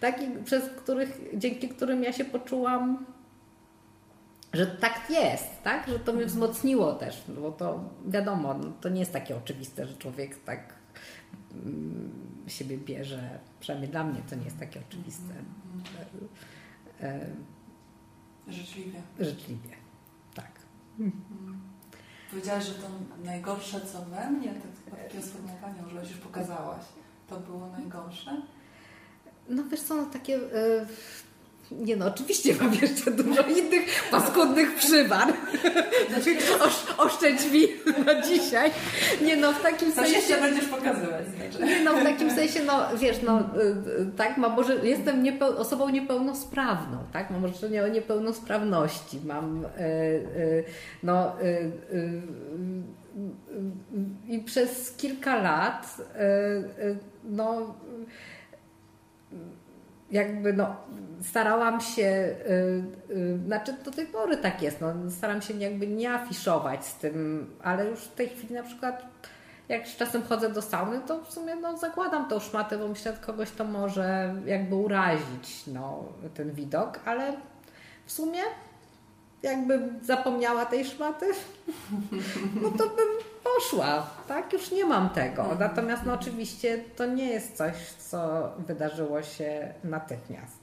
[0.00, 3.06] Taki, przez których, dzięki którym ja się poczułam,
[4.52, 5.88] że tak jest, tak?
[5.88, 9.96] że to mnie wzmocniło też, bo to wiadomo, no, to nie jest takie oczywiste, że
[9.96, 10.74] człowiek tak
[11.52, 12.10] mm,
[12.46, 15.34] siebie bierze, przynajmniej dla mnie to nie jest takie oczywiste.
[17.00, 17.26] E,
[18.48, 19.02] życzliwie.
[19.20, 19.80] Życzliwie.
[21.00, 21.69] Hmm.
[22.30, 22.88] Powiedziałaś, że to
[23.24, 26.84] najgorsze, co we mnie, to takie sformułowanie użyłaś, już pokazałaś.
[27.28, 28.42] To było najgorsze?
[29.48, 30.32] No wiesz co, no takie...
[30.32, 30.86] Yy
[31.70, 35.32] nie no, oczywiście mam jeszcze dużo innych paskudnych przywar.
[36.08, 37.60] Znaczy, Osz, oszczędź mi
[38.06, 38.70] na dzisiaj.
[39.22, 40.12] Nie no, w takim sensie...
[40.12, 41.26] jeszcze będziesz pokazywać.
[41.26, 41.66] Znaczy.
[41.66, 43.42] Nie no, w takim sensie, no wiesz, no y,
[44.02, 50.64] y, tak, ma może jestem niepeł, osobą niepełnosprawną, tak, mam orzeczenie o niepełnosprawności, mam y,
[51.02, 51.36] no
[54.28, 55.96] i przez kilka lat
[57.24, 57.74] no
[60.10, 60.76] jakby no,
[61.22, 62.34] starałam się,
[63.10, 66.94] yy, yy, znaczy do tej pory tak jest, no, staram się jakby nie afiszować z
[66.94, 69.02] tym, ale już w tej chwili na przykład
[69.68, 73.18] jak czasem chodzę do sauny, to w sumie no, zakładam tą szmatę, bo myślę, że
[73.18, 77.32] kogoś to może jakby urazić no, ten widok, ale
[78.06, 78.40] w sumie
[79.42, 81.26] jakbym zapomniała tej szmaty,
[82.62, 84.52] no to bym poszła, tak?
[84.52, 85.56] Już nie mam tego.
[85.58, 90.60] Natomiast no oczywiście to nie jest coś, co wydarzyło się natychmiast.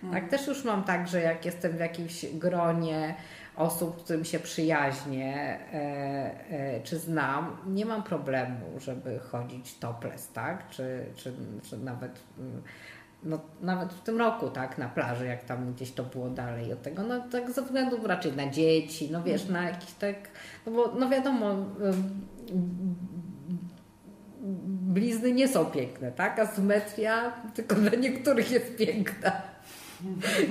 [0.00, 0.28] Tak, mhm.
[0.28, 3.14] też już mam tak, że jak jestem w jakimś gronie
[3.56, 5.80] osób, którym się przyjaźnię e,
[6.50, 10.68] e, czy znam, nie mam problemu, żeby chodzić topless, tak?
[10.68, 11.32] Czy, czy,
[11.70, 12.62] czy nawet mm,
[13.26, 16.82] no, nawet w tym roku, tak, na plaży, jak tam gdzieś to było dalej od
[16.82, 20.16] tego, no tak ze względu raczej na dzieci, no wiesz, na jakiś tak,
[20.66, 21.54] no bo no wiadomo,
[24.66, 29.32] blizny nie są piękne, tak, a symetria tylko dla niektórych jest piękna.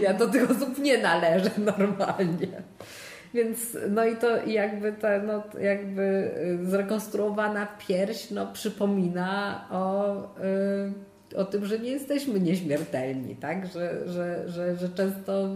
[0.01, 2.47] Ja do tych osób nie należę normalnie.
[3.33, 6.31] Więc no i to jakby ta no, jakby
[6.63, 13.65] y, zrekonstruowana pierś no, przypomina o y, o tym, że nie jesteśmy nieśmiertelni, tak?
[13.65, 15.49] Że, że, że, że często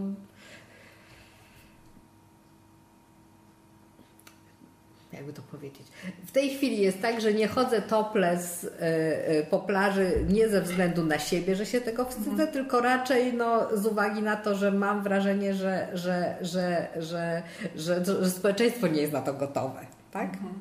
[5.12, 5.86] jakby to powiedzieć.
[6.26, 10.62] W tej chwili jest tak, że nie chodzę topless y, y, po plaży nie ze
[10.62, 12.52] względu na siebie, że się tego wstydzę, mhm.
[12.52, 17.42] tylko raczej no, z uwagi na to, że mam wrażenie, że, że, że, że,
[17.76, 19.80] że, że społeczeństwo nie jest na to gotowe.
[20.10, 20.32] Tak?
[20.34, 20.54] Mhm.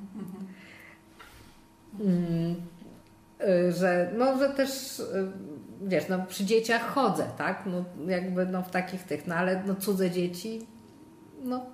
[2.00, 2.70] mhm.
[3.42, 5.02] Y, że, no, że też
[5.82, 7.64] wiesz, no przy dzieciach chodzę, tak?
[7.66, 10.68] No jakby no w takich tych, no ale no cudze dzieci,
[11.44, 11.66] no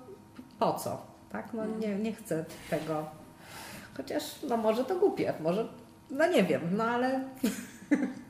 [0.58, 1.16] po co?
[1.36, 1.54] tak?
[1.54, 3.06] No nie, nie chcę tego.
[3.96, 5.68] Chociaż, no może to głupie, może,
[6.10, 7.20] no nie wiem, no ale...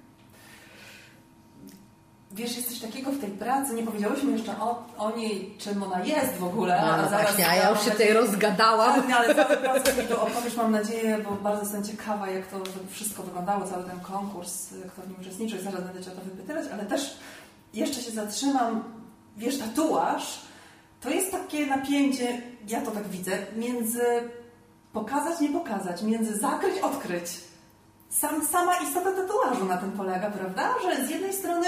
[2.37, 6.05] Wiesz, jest coś takiego w tej pracy, nie powiedziałyśmy jeszcze o, o niej, czym ona
[6.05, 6.81] jest w ogóle.
[6.81, 9.03] No, zaraz właśnie, a ja już się tutaj rozgadałam.
[9.03, 12.57] Tak, ale cały proces mi tu opowiesz, mam nadzieję, bo bardzo jestem ciekawa, jak to
[12.91, 16.21] wszystko wyglądało, cały ten konkurs, kto w nim uczestniczył i zaraz będę Cię o to
[16.21, 17.17] wypytywać, ale też
[17.75, 18.85] jeszcze się zatrzymam,
[19.37, 20.41] wiesz, tatuaż
[21.01, 24.03] to jest takie napięcie, ja to tak widzę, między
[24.93, 27.27] pokazać, nie pokazać, między zakryć, odkryć.
[28.11, 30.75] Sam, sama istota tatuażu na tym polega, prawda?
[30.83, 31.67] Że z jednej strony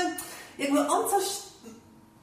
[0.58, 1.24] jakby on coś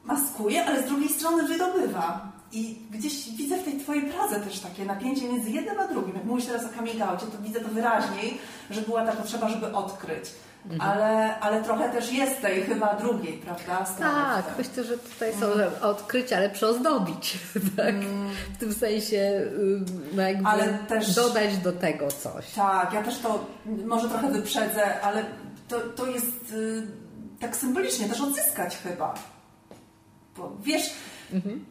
[0.03, 2.35] maskuje, ale z drugiej strony wydobywa.
[2.51, 6.15] I gdzieś widzę w tej Twojej pracy też takie napięcie między jednym a drugim.
[6.15, 8.37] Jak mówisz teraz o coming to widzę to wyraźniej,
[8.69, 10.25] że była ta potrzeba, żeby odkryć.
[10.69, 10.91] Mhm.
[10.91, 13.85] Ale, ale trochę też jest tej chyba drugiej, prawda?
[13.99, 15.71] Tak, myślę, że tutaj są mhm.
[15.81, 17.37] odkrycia, ale przyozdobić.
[17.77, 17.95] Tak?
[17.95, 18.29] Mm.
[18.53, 19.41] W tym sensie
[20.13, 22.51] no jakby ale też, dodać do tego coś.
[22.51, 23.45] Tak, ja też to
[23.85, 25.25] może trochę wyprzedzę, ale
[25.67, 26.87] to, to jest y,
[27.39, 29.13] tak symbolicznie też odzyskać chyba.
[30.37, 30.93] Bo wiesz,
[31.33, 31.65] mhm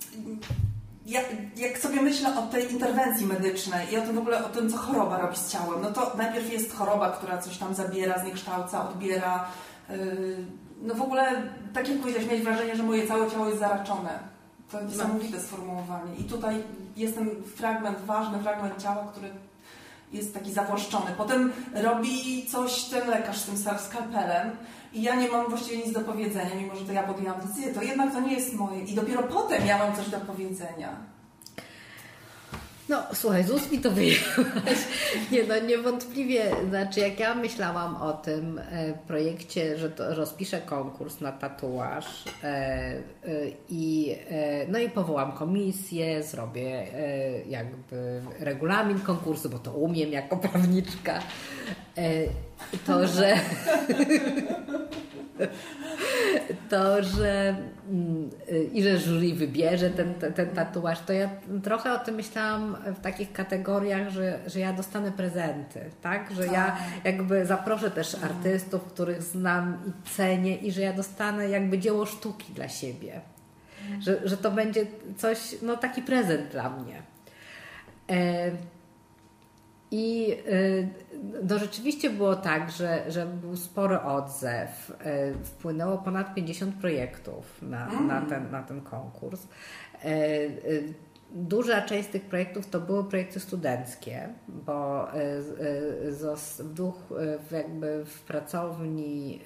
[1.06, 1.24] jak,
[1.56, 4.76] jak, sobie myślę o tej interwencji medycznej i o tym w ogóle, o tym, co
[4.76, 9.44] choroba robi z ciałem, no to najpierw jest choroba, która coś tam zabiera, zniekształca, odbiera.
[9.90, 10.36] Yy,
[10.82, 11.42] no w ogóle,
[11.74, 14.18] tak jak powiedziałeś, mieć wrażenie, że moje całe ciało jest zaraczone.
[14.70, 14.88] To no.
[14.88, 16.14] niesamowite sformułowanie.
[16.18, 16.62] I tutaj
[16.96, 19.30] jest ten fragment, ważny fragment ciała, który
[20.12, 21.10] jest taki zawłaszczony.
[21.16, 24.50] Potem robi coś ten lekarz z tym skalpelem
[24.94, 27.82] i ja nie mam właściwie nic do powiedzenia, mimo że to ja podjęłam decyzję, to
[27.82, 28.80] jednak to nie jest moje.
[28.80, 31.13] I dopiero potem ja mam coś do powiedzenia.
[32.88, 34.78] No, słuchaj, z ust mi to wyjęłaś.
[35.32, 41.20] Nie, no niewątpliwie, znaczy jak ja myślałam o tym e, projekcie, że to rozpiszę konkurs
[41.20, 43.00] na tatuaż e, e,
[43.68, 44.16] i
[44.68, 46.86] no i powołam komisję, zrobię
[47.48, 51.20] jakby regulamin konkursu, bo to umiem jako prawniczka,
[52.86, 53.34] to, że
[56.70, 57.56] to, że
[57.90, 58.30] mm,
[58.72, 61.30] i że jury wybierze ten, ten, ten, tatuaż, to ja
[61.62, 66.30] trochę o tym myślałam w takich kategoriach, że, że ja dostanę prezenty, tak?
[66.32, 66.76] Że ja tak.
[67.04, 68.32] jakby zaproszę też mhm.
[68.32, 73.20] artystów, których znam i cenię i że ja dostanę jakby dzieło sztuki dla siebie.
[73.82, 74.02] Mhm.
[74.02, 77.02] Że, że to będzie coś, no taki prezent dla mnie.
[78.10, 78.50] E
[79.94, 80.88] i y,
[81.42, 84.90] no rzeczywiście było tak, że, że był spory odzew.
[84.90, 88.06] Y, wpłynęło ponad 50 projektów na, mm.
[88.06, 89.46] na, ten, na ten konkurs.
[90.04, 90.94] Y,
[91.30, 95.08] duża część z tych projektów to były projekty studenckie, bo
[96.58, 97.12] w duch,
[97.50, 99.40] jakby w pracowni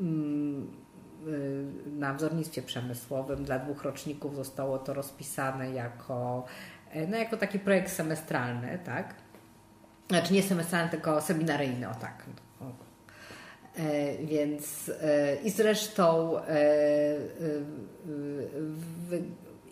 [0.00, 0.66] mm,
[1.86, 6.44] na wzornictwie przemysłowym dla dwóch roczników zostało to rozpisane jako
[7.08, 9.14] no jako taki projekt semestralny, tak?
[10.08, 12.24] Znaczy nie semestralny, tylko seminaryjny, o tak.
[13.76, 17.16] E, więc e, i zresztą e, e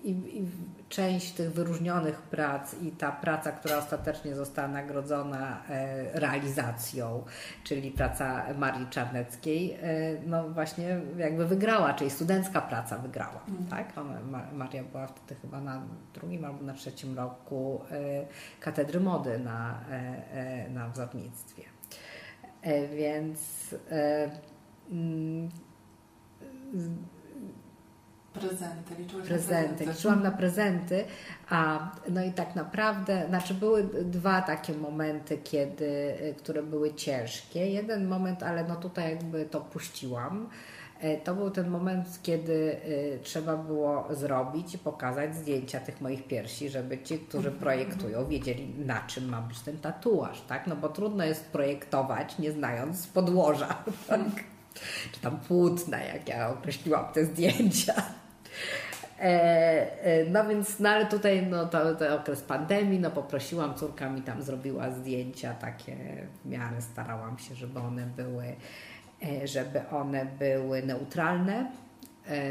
[0.04, 0.46] i, i
[0.88, 7.24] część tych wyróżnionych prac i ta praca, która ostatecznie została nagrodzona e, realizacją,
[7.64, 9.78] czyli praca Marii Czarneckiej, e,
[10.26, 13.40] no właśnie jakby wygrała, czyli studencka praca wygrała.
[13.48, 13.66] Mm.
[13.66, 13.98] Tak?
[13.98, 15.82] Ona, Maria była wtedy chyba na
[16.14, 18.26] drugim albo na trzecim roku e,
[18.60, 19.80] katedry mody na,
[20.70, 21.62] na wzornictwie.
[22.96, 23.74] Więc
[24.90, 25.48] mm,
[28.32, 29.68] Prezenty, liczyłaś prezenty.
[29.68, 29.86] prezenty.
[29.86, 31.04] Liczyłam na prezenty,
[31.48, 37.70] a no i tak naprawdę, znaczy były dwa takie momenty, kiedy, które były ciężkie.
[37.70, 40.48] Jeden moment, ale no tutaj jakby to puściłam.
[41.00, 42.76] E, to był ten moment, kiedy
[43.14, 47.58] e, trzeba było zrobić i pokazać zdjęcia tych moich piersi, żeby ci, którzy mhm.
[47.58, 50.66] projektują, wiedzieli na czym ma być ten tatuaż, tak?
[50.66, 54.20] No bo trudno jest projektować, nie znając podłoża, tak?
[55.12, 57.94] Czy tam płótna, jak ja określiłam te zdjęcia.
[59.20, 64.10] E, e, no więc, no ale tutaj no, to, to okres pandemii, no poprosiłam, córka
[64.10, 65.96] mi tam zrobiła zdjęcia takie
[66.44, 68.56] w miarę, starałam się, żeby one były,
[69.22, 71.70] e, żeby one były neutralne,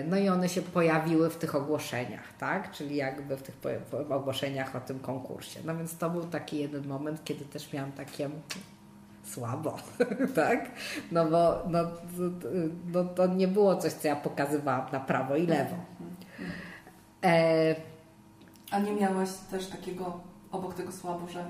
[0.07, 2.71] no i one się pojawiły w tych ogłoszeniach, tak?
[2.71, 3.55] Czyli jakby w tych
[4.09, 5.59] ogłoszeniach o tym konkursie.
[5.65, 8.29] No więc to był taki jeden moment, kiedy też miałam takie
[9.29, 9.77] słabo,
[10.35, 10.71] tak?
[11.11, 11.79] No bo no,
[12.93, 15.75] no, to nie było coś, co ja pokazywałam na prawo i lewo.
[17.23, 17.75] E...
[18.71, 20.19] A nie miałaś też takiego
[20.52, 21.45] obok tego słabo, że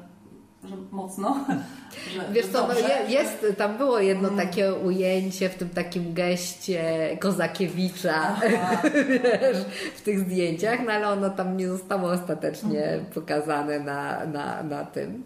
[0.64, 1.46] że mocno.
[2.14, 2.74] Że Wiesz co, no
[3.08, 4.48] jest, tam było jedno mm.
[4.48, 8.36] takie ujęcie w tym takim geście Kozakiewicza
[9.10, 9.58] wiesz,
[9.96, 13.06] w tych zdjęciach, no ale ono tam nie zostało ostatecznie mm.
[13.06, 15.24] pokazane na, na, na tym,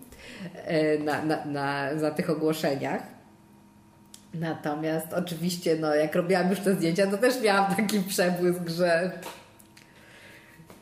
[1.05, 3.01] na, na, na, na tych ogłoszeniach.
[4.33, 9.11] Natomiast oczywiście, no, jak robiłam już te zdjęcia, to też miałam taki przebłysk, że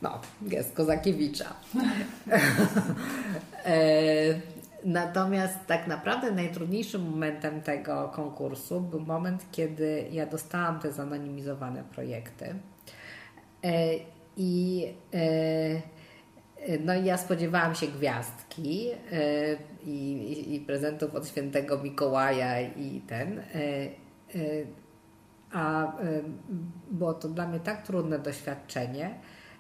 [0.02, 1.54] no, gest Kozakiewicza.
[3.66, 3.82] E,
[4.84, 12.56] natomiast tak naprawdę najtrudniejszym momentem tego konkursu był moment, kiedy ja dostałam te zanonimizowane projekty.
[13.64, 13.96] E,
[14.38, 15.20] I e,
[16.80, 18.90] no i ja spodziewałam się gwiazdki
[19.84, 23.44] i, i prezentów od świętego Mikołaja i ten.
[25.52, 25.94] A
[26.92, 29.16] było to dla mnie tak trudne doświadczenie,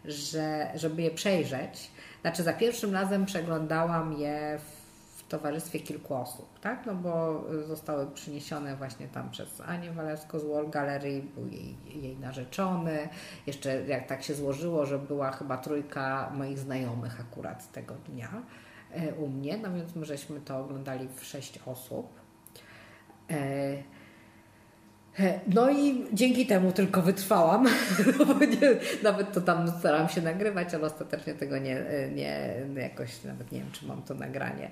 [0.06, 1.92] że żeby je przejrzeć,
[2.22, 4.79] znaczy za pierwszym razem przeglądałam je w
[5.30, 6.86] towarzystwie kilku osób, tak?
[6.86, 12.18] No bo zostały przyniesione właśnie tam przez Anię Walewską z Wall Gallery, był jej, jej
[12.18, 13.10] narzeczony.
[13.48, 18.30] Jeszcze jak tak się złożyło, że była chyba trójka moich znajomych akurat tego dnia
[18.92, 22.20] e, u mnie, no więc my żeśmy to oglądali w sześć osób.
[23.32, 23.84] E,
[25.48, 27.68] no i dzięki temu tylko wytrwałam,
[28.62, 31.84] nie, nawet to tam staram się nagrywać, ale ostatecznie tego nie,
[32.16, 34.72] nie, jakoś nawet nie wiem, czy mam to nagranie.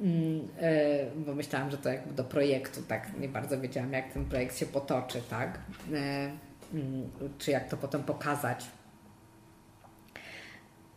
[0.00, 4.24] Mm, e, bo myślałam, że to jakby do projektu, tak nie bardzo wiedziałam, jak ten
[4.24, 5.58] projekt się potoczy, tak?
[5.92, 6.30] E,
[6.74, 8.66] mm, czy jak to potem pokazać.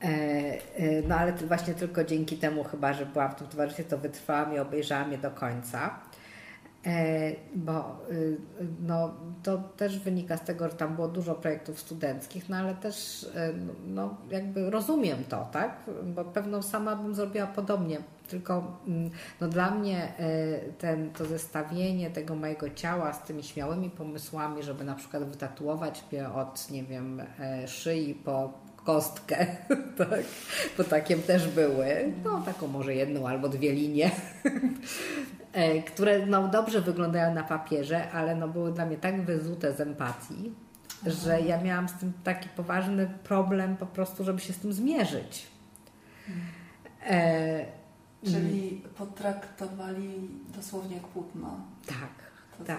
[0.02, 4.56] E, no ale właśnie tylko dzięki temu chyba, że byłam w tym towarzystwie, to wytrwałam
[4.56, 6.00] i obejrzałam je do końca.
[6.86, 8.38] E, bo y,
[8.82, 9.14] no,
[9.44, 13.54] to też wynika z tego, że tam było dużo projektów studenckich, no ale też e,
[13.88, 15.78] no, jakby rozumiem to, tak?
[16.04, 17.98] Bo pewno sama bym zrobiła podobnie.
[18.28, 19.10] Tylko mm,
[19.42, 24.84] no, dla mnie e, ten, to zestawienie tego mojego ciała z tymi śmiałymi pomysłami, żeby
[24.84, 27.22] na przykład wytatuować mnie od, nie wiem,
[27.68, 29.46] szyi po kostkę,
[29.98, 30.24] tak?
[30.78, 34.12] bo takie też były, no taką może jedną albo dwie linie,
[34.46, 34.52] E,
[35.88, 40.54] które no, dobrze wyglądają na papierze, ale no, były dla mnie tak wyzute z empatii,
[41.06, 45.48] że ja miałam z tym taki poważny problem po prostu, żeby się z tym zmierzyć.
[47.06, 47.66] E,
[48.26, 51.62] Czyli potraktowali dosłownie jak płótno.
[51.86, 52.10] Tak,
[52.68, 52.78] tak.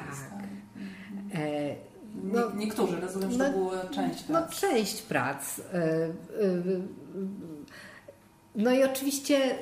[0.77, 1.47] Mhm.
[1.47, 1.77] E,
[2.23, 4.63] no, niektórzy, rozumiem, że no, to była część no, prac.
[4.63, 5.59] No część prac.
[5.59, 6.11] E, e,
[8.55, 9.59] no i oczywiście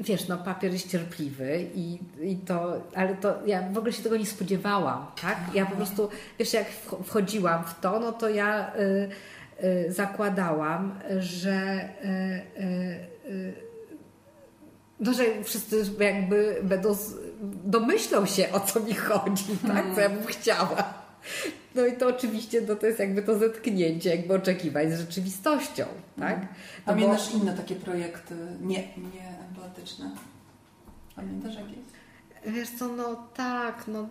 [0.00, 4.16] wiesz, no papier jest cierpliwy i, i to, ale to ja w ogóle się tego
[4.16, 5.38] nie spodziewałam, tak?
[5.54, 6.66] Ja po prostu, wiesz, jak
[7.04, 9.08] wchodziłam w to, no to ja y,
[9.64, 13.68] y, zakładałam, że y, y, y,
[15.00, 16.96] no, że wszyscy jakby będą,
[17.64, 19.84] domyślą się o co mi chodzi, tak?
[19.94, 20.94] Co ja bym chciała.
[21.74, 25.84] No i to oczywiście no to jest jakby to zetknięcie, jakby oczekiwań z rzeczywistością,
[26.20, 26.40] tak?
[26.40, 26.46] No
[26.86, 27.38] Pamiętasz bo...
[27.38, 29.27] inne takie projekty, nie, nie
[31.16, 31.78] Pamiętasz jakieś?
[32.46, 34.08] Wiesz co, no tak, no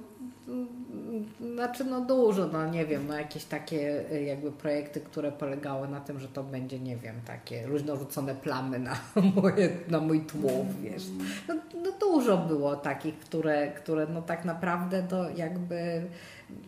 [1.53, 6.19] znaczy no dużo, no nie wiem, no jakieś takie jakby projekty, które polegały na tym,
[6.19, 8.97] że to będzie, nie wiem, takie różno rzucone plamy na,
[9.36, 11.03] moje, na mój tłum, wiesz.
[11.47, 16.07] No, no dużo było takich, które, które no tak naprawdę to jakby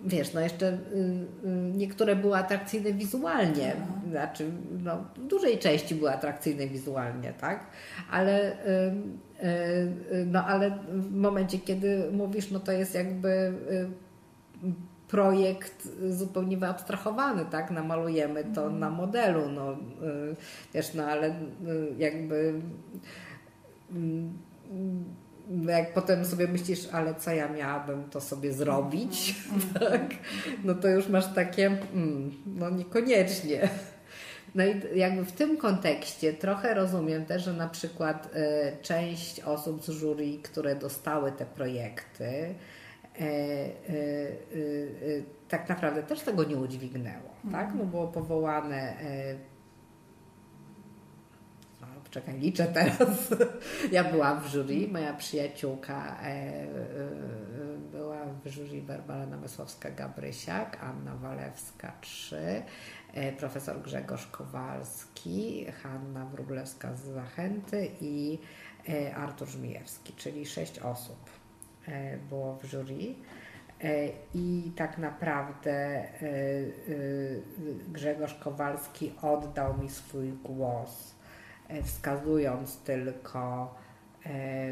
[0.06, 3.76] wiesz, no jeszcze y, y, niektóre były atrakcyjne wizualnie,
[4.10, 4.52] znaczy
[4.84, 7.66] no, w dużej części były atrakcyjne wizualnie, tak?
[8.12, 13.54] Ale, y, no, ale w momencie, kiedy mówisz, no to jest jakby
[15.08, 17.72] projekt zupełnie wyabstrahowany, tak?
[17.72, 18.80] Namalujemy to mm.
[18.80, 19.78] na modelu, no
[20.74, 21.36] wiesz, no ale
[21.98, 22.54] jakby
[25.68, 30.16] jak potem sobie myślisz, ale co ja miałabym to sobie zrobić, mm, tak?
[30.64, 33.70] no to już masz takie, mm, no niekoniecznie.
[34.56, 39.84] No i jakby w tym kontekście trochę rozumiem też, że na przykład y, część osób
[39.84, 42.56] z jury, które dostały te projekty,
[43.22, 43.26] y,
[43.96, 47.74] y, tak naprawdę też tego nie udźwignęło, tak?
[47.76, 48.94] No było powołane
[52.12, 53.34] czekaj, liczę teraz.
[53.92, 56.68] ja byłam w jury, moja przyjaciółka e, e,
[57.92, 62.64] była w jury Barbara Namysłowska-Gabrysiak, Anna Walewska 3,
[63.14, 68.40] e, profesor Grzegorz Kowalski, Hanna Wróblewska z Zachęty i
[69.16, 71.30] Artur Żmijewski, czyli sześć osób
[72.30, 73.16] było w jury.
[74.34, 76.08] I tak naprawdę
[77.88, 81.19] Grzegorz Kowalski oddał mi swój głos,
[81.84, 83.76] wskazując tylko,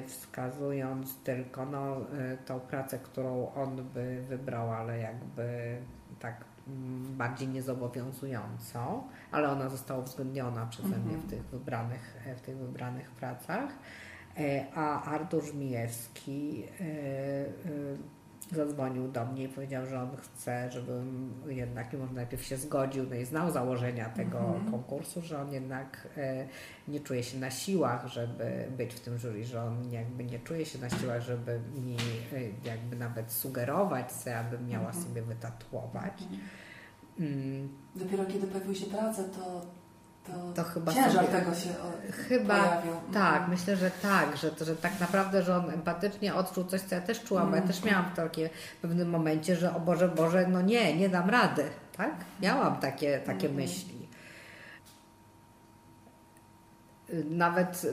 [0.05, 1.97] wskazując tylko no,
[2.45, 5.77] tą pracę, którą on by wybrał, ale jakby
[6.19, 11.29] tak mm, bardziej niezobowiązującą, ale ona została uwzględniona przeze mnie w mhm.
[11.29, 13.69] tych wybranych, w tych wybranych pracach.
[14.75, 16.63] A Artur Żmijewski
[18.51, 23.15] zadzwonił do mnie i powiedział, że on chce, żebym jednak może najpierw się zgodził, no
[23.15, 24.71] i znał założenia tego -hmm.
[24.71, 26.47] konkursu, że on jednak e,
[26.87, 30.65] nie czuje się na siłach, żeby być w tym jury, że on jakby nie czuje
[30.65, 31.95] się na siłach, żeby mi
[32.33, 35.07] e, jakby nawet sugerować sobie, abym miała mm -hmm.
[35.07, 36.23] sobie wytatuować.
[37.19, 37.33] Mm.
[37.33, 37.69] mm.
[37.95, 39.65] Dopiero kiedy pojawiły się prace, to
[40.27, 41.69] to, to chyba ciężar sobie, tego się
[42.29, 42.91] chyba, pojawił.
[43.13, 43.49] Tak, mhm.
[43.49, 47.23] myślę, że tak, że, że tak naprawdę, że on empatycznie odczuł coś, co ja też
[47.23, 47.61] czułam, mm.
[47.61, 51.09] ja też miałam w takie w pewnym momencie, że o Boże, Boże, no nie, nie
[51.09, 51.63] dam rady,
[51.97, 52.15] tak?
[52.41, 53.61] Miałam takie, takie mm.
[53.61, 53.96] myśli.
[57.29, 57.87] Nawet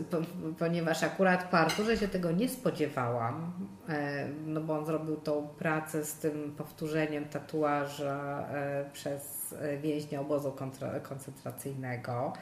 [0.58, 3.52] ponieważ akurat po Arturze się tego nie spodziewałam,
[3.88, 10.56] e, no bo on zrobił tą pracę z tym powtórzeniem tatuaża e, przez więźnia obozu
[11.02, 12.32] koncentracyjnego.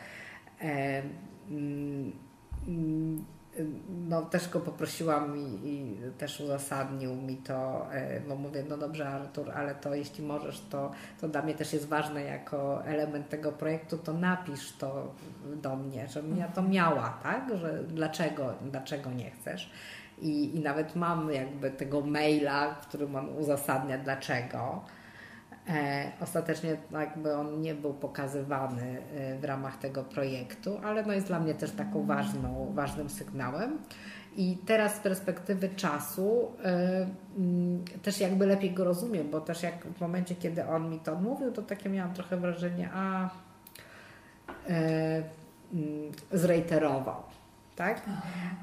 [3.59, 3.63] E,
[4.09, 7.87] no też go poprosiłam i, i, też uzasadnił mi to,
[8.29, 10.91] bo mówię, no dobrze Artur, ale to jeśli możesz, to,
[11.21, 15.15] to dla mnie też jest ważne jako element tego projektu, to napisz to
[15.57, 19.71] do mnie, żebym ja to miała, tak, że dlaczego, dlaczego nie chcesz.
[20.19, 24.85] I, I nawet mam jakby tego maila, w którym on uzasadnia dlaczego.
[25.69, 31.27] E, ostatecznie jakby on nie był pokazywany e, w ramach tego projektu, ale no jest
[31.27, 33.79] dla mnie też taką ważną, ważnym sygnałem.
[34.37, 36.53] I teraz z perspektywy czasu
[37.39, 41.01] y, y, też jakby lepiej go rozumiem, bo też jak w momencie, kiedy on mi
[41.01, 43.31] to mówił, to takie miałam trochę wrażenie, a
[44.71, 45.23] y,
[46.33, 47.23] zreiterował
[47.77, 48.03] tak?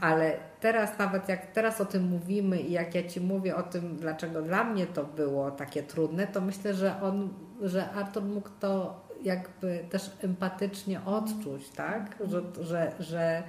[0.02, 3.98] Ale teraz nawet jak teraz o tym mówimy i jak ja Ci mówię o tym,
[3.98, 7.30] dlaczego dla mnie to było takie trudne, to myślę, że on,
[7.62, 12.16] że Artur mógł to jakby też empatycznie odczuć, tak?
[12.28, 13.44] Że, że, że,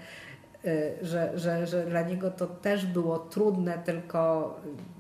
[0.65, 4.55] y, że, że, że dla niego to też było trudne, tylko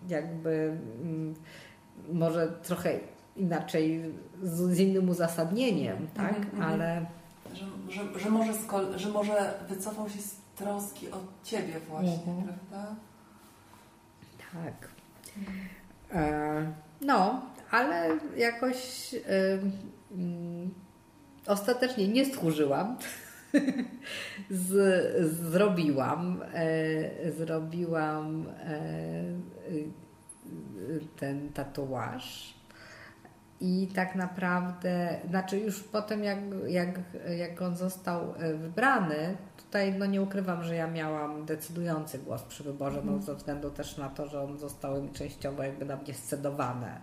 [0.08, 1.34] jakby mm,
[2.12, 2.98] może trochę
[3.36, 6.36] inaczej, z, innym uzasadnieniem, tak?
[6.36, 6.72] Mhm, mhm.
[6.72, 7.06] Ale...
[7.54, 8.52] Że, że, że, może
[8.96, 12.44] że może wycofał się z troski o Ciebie właśnie, mhm.
[12.44, 12.94] prawda?
[14.52, 14.88] Tak.
[16.12, 19.18] E, no, ale jakoś e,
[20.12, 20.74] mm,
[21.46, 22.96] ostatecznie nie stchórzyłam.
[24.50, 24.72] Z,
[25.32, 28.82] zrobiłam, e, zrobiłam e,
[31.16, 32.54] ten tatuaż.
[33.60, 37.00] I tak naprawdę, znaczy już potem jak, jak,
[37.38, 39.36] jak on został e, wybrany,
[39.70, 43.22] tutaj no nie ukrywam, że ja miałam decydujący głos przy wyborze, no mhm.
[43.22, 47.00] ze względu też na to, że on zostały mi częściowo jakby na mnie scedowane.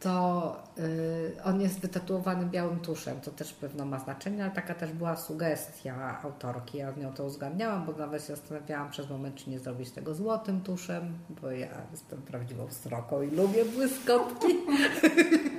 [0.00, 4.92] To yy, on jest wytatuowany białym tuszem, to też pewno ma znaczenie, ale taka też
[4.92, 6.78] była sugestia autorki.
[6.78, 10.14] Ja z nią to uzgadniałam, bo nawet się zastanawiałam przez moment, czy nie zrobić tego
[10.14, 14.46] złotym tuszem, bo ja jestem prawdziwą sroką i lubię błyskotki.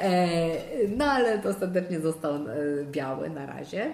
[0.00, 2.40] E, no ale ostatecznie został e,
[2.84, 3.92] biały na razie.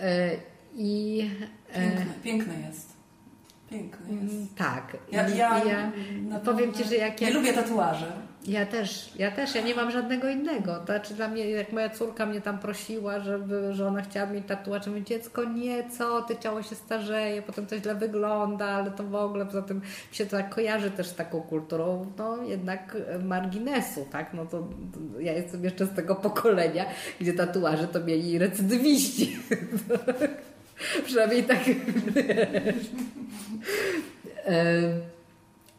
[0.00, 0.30] E,
[0.74, 1.30] I,
[1.74, 2.92] piękny, piękny jest.
[3.70, 4.34] Piękny jest.
[4.34, 4.96] Mm, tak.
[5.12, 5.92] Ja, ja, ja
[6.44, 7.28] powiem Ci, że jak ja...
[7.28, 8.06] Nie lubię tatuaży.
[8.46, 10.82] Ja też, ja też, ja nie mam żadnego innego.
[10.84, 14.86] Znaczy dla mnie, jak moja córka mnie tam prosiła, żeby, że ona chciała mieć tatuaż,
[14.86, 19.14] mówię, dziecko, nie, co, ty ciało się starzeje, potem to źle wygląda, ale to w
[19.14, 19.80] ogóle, poza tym
[20.12, 24.68] się to tak kojarzy też z taką kulturą, no jednak marginesu, tak, no to,
[25.14, 26.84] to ja jestem jeszcze z tego pokolenia,
[27.20, 29.38] gdzie tatuaże to mieli recydywiści.
[31.06, 31.64] Przynajmniej tak,
[32.14, 32.90] wiesz.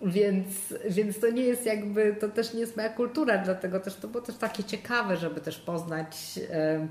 [0.03, 0.47] Więc,
[0.89, 4.23] więc to nie jest jakby, to też nie jest moja kultura, dlatego też to było
[4.23, 6.39] też takie ciekawe, żeby też poznać.
[6.51, 6.87] E,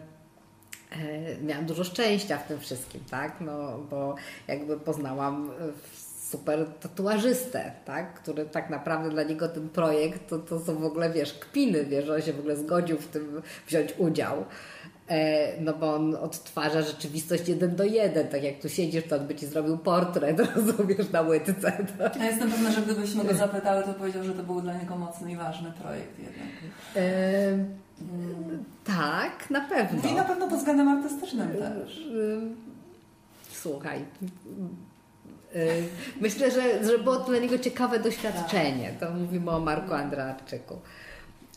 [0.90, 3.40] e, miałam dużo szczęścia w tym wszystkim, tak?
[3.40, 4.14] No, bo
[4.48, 5.50] jakby poznałam
[6.30, 8.14] super tatuażystę, tak?
[8.14, 12.08] który tak naprawdę dla niego ten projekt to, to są w ogóle, wiesz, kpiny, wiesz,
[12.08, 14.44] on się w ogóle zgodził w tym wziąć udział.
[15.10, 19.26] E, no bo on odtwarza rzeczywistość jeden do jeden, tak jak tu siedzisz, to on
[19.26, 21.72] by ci zrobił portret, rozumiesz, na łydce.
[21.98, 22.18] To...
[22.18, 25.32] Ja jestem pewna, że gdybyśmy go zapytały, to powiedział, że to był dla niego mocny
[25.32, 26.48] i ważny projekt jednak.
[26.96, 27.64] E,
[28.84, 30.10] tak, na pewno.
[30.10, 31.98] I na pewno pod względem artystycznym też.
[31.98, 32.40] E,
[33.52, 34.04] słuchaj,
[36.20, 38.92] Myślę, że, że było to dla niego ciekawe doświadczenie.
[39.00, 40.78] To mówimy o Marku Andrarczyku.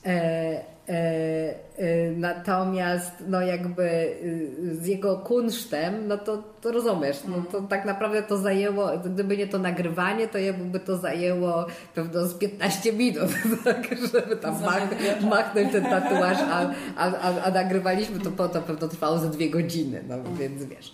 [0.06, 7.44] E, E, e, natomiast no jakby y, z jego kunsztem, no to, to rozumiesz, no
[7.52, 12.34] to tak naprawdę to zajęło, gdyby nie to nagrywanie, to jakby to zajęło pewno z
[12.34, 13.30] 15 minut,
[13.64, 14.84] tak, żeby tam mach,
[15.22, 16.70] machnąć ten tatuaż, a,
[17.04, 20.94] a, a, a nagrywaliśmy to po to pewno trwało ze dwie godziny, no więc wiesz.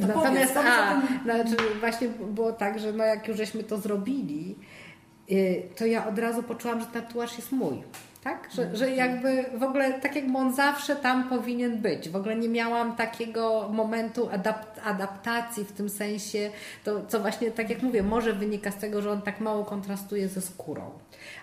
[0.00, 4.56] Natomiast powiedz, a, znaczy właśnie było tak, że no jak już żeśmy to zrobili,
[5.76, 7.82] to ja od razu poczułam, że tatuaż jest mój
[8.26, 8.48] tak?
[8.54, 12.08] Że, że jakby w ogóle tak jakby on zawsze tam powinien być.
[12.08, 16.50] W ogóle nie miałam takiego momentu adapt adaptacji w tym sensie,
[16.84, 20.28] to co właśnie tak jak mówię, może wynika z tego, że on tak mało kontrastuje
[20.28, 20.90] ze skórą,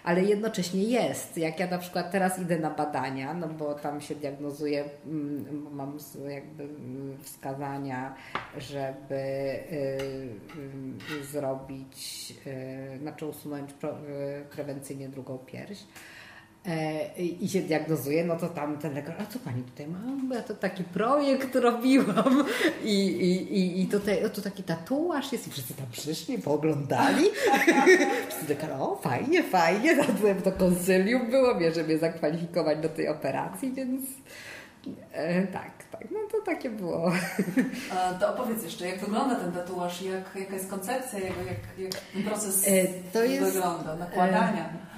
[0.04, 1.38] ale jednocześnie jest.
[1.38, 5.98] Jak ja na przykład teraz idę na badania, no bo tam się diagnozuje, mm, mam
[6.30, 8.16] jakby mm, wskazania,
[8.58, 9.78] żeby y,
[11.20, 12.34] y, zrobić,
[12.96, 13.70] y, znaczy usunąć
[14.52, 15.84] prewencyjnie drugą pierś
[17.42, 20.36] i się diagnozuje, no to tam ten lekarz, a co pani tutaj ma?
[20.36, 22.46] Ja to taki projekt robiłam
[22.84, 27.26] i, i, i, i tutaj, o, to taki tatuaż jest i wszyscy tam przyszli, pooglądali.
[28.30, 33.08] wszyscy lekarz, o fajnie, fajnie, zadzwoniłem to konsylium było, mnie, żeby mnie zakwalifikować do tej
[33.08, 34.02] operacji, więc
[35.14, 37.12] e, tak, tak, no to takie było.
[37.92, 42.02] A to opowiedz jeszcze, jak wygląda ten tatuaż, jak, jaka jest koncepcja jego, jak, jak
[42.14, 44.66] ten proces e, jest, wygląda, nakładania.
[44.66, 44.93] E,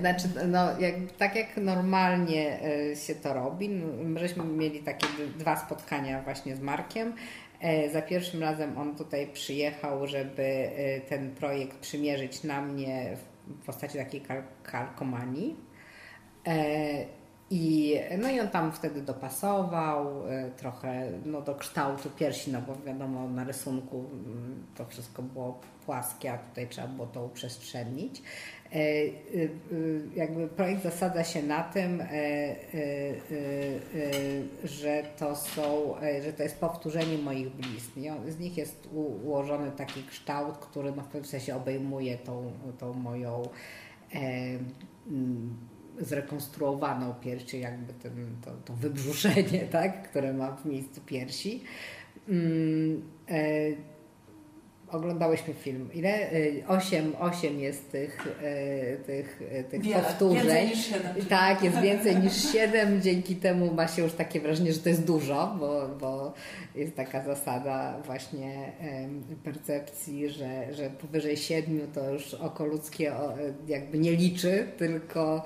[0.00, 5.06] znaczy, no, jak, tak jak normalnie e, się to robi, no, żeśmy mieli takie
[5.38, 7.12] dwa spotkania właśnie z Markiem.
[7.60, 13.66] E, za pierwszym razem on tutaj przyjechał, żeby e, ten projekt przymierzyć na mnie w
[13.66, 14.22] postaci takiej
[14.62, 15.56] kalkomanii.
[17.52, 20.22] I, no i on tam wtedy dopasował
[20.56, 26.32] trochę no, do kształtu piersi, no bo wiadomo na rysunku mm, to wszystko było płaskie,
[26.32, 28.22] a tutaj trzeba było to uprzestrzenić.
[28.72, 29.10] E, e,
[30.16, 32.06] jakby projekt zasadza się na tym, e,
[34.64, 35.94] że to są,
[36.24, 38.00] że to jest powtórzenie moich blizn.
[38.28, 38.88] Z nich jest
[39.24, 43.42] ułożony taki kształt, który no w pewnym sensie obejmuje tą, tą moją
[45.98, 51.64] zrekonstruowaną pierś, czyli jakby ten, to, to wybrzuszenie, tak, które mam w miejscu piersi.
[54.92, 55.88] Oglądałyśmy film.
[55.94, 56.32] Ile?
[56.32, 60.42] Y, osiem, osiem jest tych, y, tych, y, tych Wiele, powtórzeń.
[60.42, 61.26] Więcej niż siedem.
[61.28, 63.02] Tak, jest więcej niż siedem.
[63.02, 66.32] Dzięki temu ma się już takie wrażenie, że to jest dużo, bo, bo
[66.74, 68.72] jest taka zasada właśnie
[69.44, 73.12] percepcji, że, że powyżej siedmiu to już oko ludzkie
[73.66, 75.44] jakby nie liczy, tylko,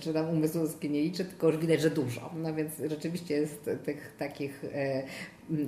[0.00, 2.30] czy tam umysł ludzki nie liczy, tylko już widać, że dużo.
[2.36, 4.64] No więc rzeczywiście jest tych takich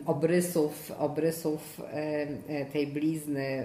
[0.06, 1.80] obrysów, obrysów
[2.72, 3.64] tej blizny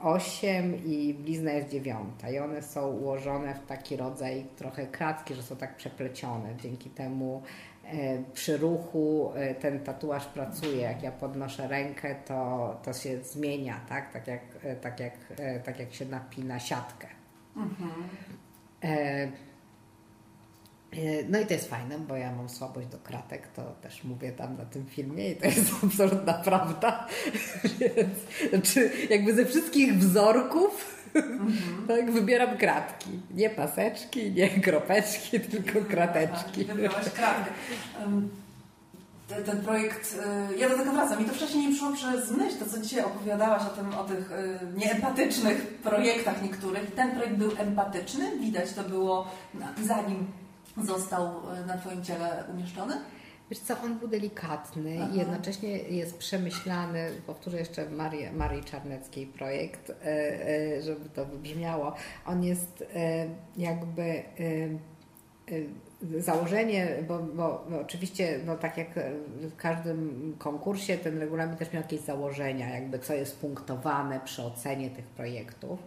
[0.00, 5.42] 8 i blizna jest dziewiąta i one są ułożone w taki rodzaj trochę kratki, że
[5.42, 6.56] są tak przeplecione.
[6.62, 7.42] Dzięki temu
[8.32, 10.76] przy ruchu ten tatuaż pracuje.
[10.76, 14.12] Jak ja podnoszę rękę, to, to się zmienia, tak?
[14.12, 14.42] Tak, jak,
[14.80, 15.14] tak, jak,
[15.64, 17.08] tak jak się napina siatkę.
[17.56, 17.90] Mhm.
[18.84, 19.28] E,
[21.28, 24.56] no i to jest fajne, bo ja mam słabość do kratek, to też mówię tam
[24.56, 27.06] na tym filmie i to jest absolutna prawda.
[27.96, 28.18] Więc,
[28.50, 31.86] znaczy, jakby ze wszystkich wzorków mhm.
[31.88, 33.10] tak, wybieram kratki.
[33.34, 36.64] Nie paseczki, nie kropeczki, tylko krateczki.
[36.64, 37.50] Wybrałaś kratkę.
[39.28, 40.18] Ten, ten projekt,
[40.52, 43.04] y, ja do tego wracam i to wcześniej nie przyszło przez myśl, to co dzisiaj
[43.04, 46.94] opowiadałaś o, tym, o tych y, nieempatycznych projektach niektórych.
[46.94, 49.30] Ten projekt był empatyczny, widać to było
[49.84, 50.26] zanim
[50.76, 52.94] został e, na Twoim ciele umieszczony?
[53.50, 59.90] Wiesz co, on był delikatny i jednocześnie jest przemyślany, powtórzę jeszcze Marii, Marii Czarneckiej projekt,
[59.90, 59.94] e,
[60.76, 61.94] e, żeby to wybrzmiało.
[62.26, 62.84] On jest
[63.56, 64.22] jakby
[66.18, 68.88] założenie, bo, bo, bo, oczywiście, no tak jak
[69.40, 74.90] w każdym konkursie, ten regulamin też miał jakieś założenia, jakby co jest punktowane przy ocenie
[74.90, 75.78] tych projektów.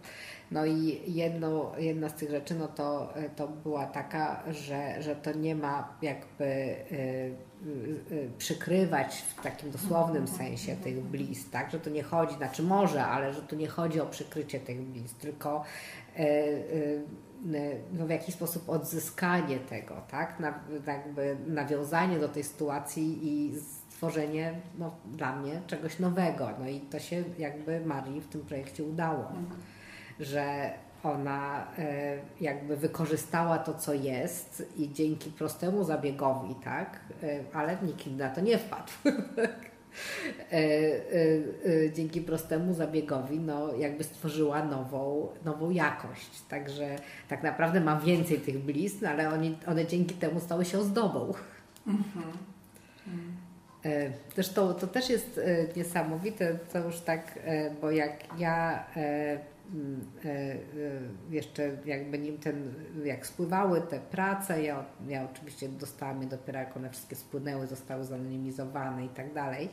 [0.50, 5.32] No i jedno, jedna z tych rzeczy, no to, to była taka, że, że to
[5.32, 7.34] nie ma jakby y, y,
[8.12, 11.70] y, przykrywać w takim dosłownym sensie tych blizn, tak?
[11.70, 15.14] Że to nie chodzi, znaczy może, ale że tu nie chodzi o przykrycie tych blizn,
[15.20, 15.64] tylko
[17.92, 20.40] no w jakiś sposób odzyskanie tego, tak?
[20.40, 26.50] Na, jakby nawiązanie do tej sytuacji i stworzenie no, dla mnie czegoś nowego.
[26.58, 29.46] No i to się jakby Marii w tym projekcie udało, mhm.
[30.20, 30.70] Że
[31.04, 38.06] ona e, jakby wykorzystała to, co jest i dzięki prostemu zabiegowi, tak, e, ale nikt
[38.06, 38.92] na to nie wpadł.
[40.52, 46.42] E, dzięki prostemu zabiegowi, no jakby stworzyła nową, nową jakość.
[46.48, 46.96] Także
[47.28, 51.34] tak naprawdę mam więcej tych blizn, ale oni, one dzięki temu stały się ozdobą.
[51.86, 52.32] Mhm.
[54.34, 55.40] Zresztą to też jest
[55.76, 57.38] niesamowite, to już tak,
[57.80, 58.84] bo jak ja
[61.30, 66.76] jeszcze jakby nim ten, jak spływały te prace, ja, ja oczywiście dostałam je dopiero jak
[66.76, 69.68] one wszystkie spłynęły, zostały zanonimizowane i tak dalej,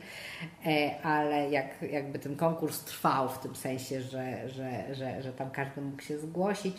[0.66, 5.50] e, ale jak jakby ten konkurs trwał w tym sensie, że, że, że, że tam
[5.50, 6.76] każdy mógł się zgłosić,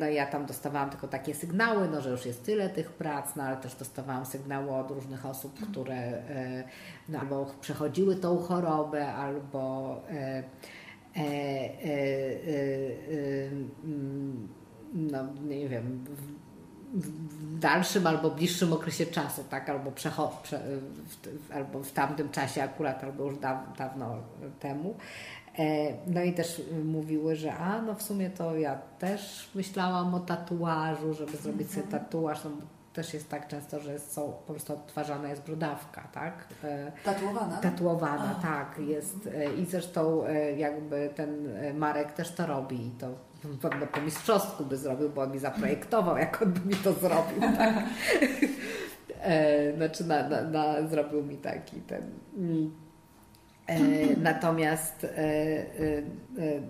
[0.00, 3.42] no ja tam dostawałam tylko takie sygnały, no, że już jest tyle tych prac, no
[3.42, 6.22] ale też dostawałam sygnały od różnych osób, które
[7.08, 10.44] no, albo przechodziły tą chorobę, albo E, e, e,
[14.94, 16.04] no nie wiem,
[16.94, 20.60] w dalszym albo bliższym okresie czasu, tak, albo, przecho- prze,
[21.06, 24.16] w, albo w tamtym czasie akurat, albo już daw, dawno
[24.60, 24.94] temu.
[26.06, 31.14] No i też mówiły, że a no w sumie to ja też myślałam o tatuażu,
[31.14, 32.04] żeby zrobić sobie mhm.
[32.04, 32.50] tatuaż, no
[32.92, 36.46] też jest tak często, że są po prostu odtwarzana jest brodawka, tak?
[36.64, 37.56] E, tatuowana?
[37.56, 38.42] Tatuowana, A.
[38.42, 38.78] tak.
[38.78, 39.28] Jest.
[39.34, 43.08] E, I zresztą e, jakby ten Marek też to robi i to
[43.62, 47.40] pewno po mistrzostku by zrobił, bo on mi zaprojektował, jak on by mi to zrobił,
[47.40, 47.74] tak?
[49.76, 52.02] znaczy na, na, na, zrobił mi taki ten...
[54.16, 55.06] Natomiast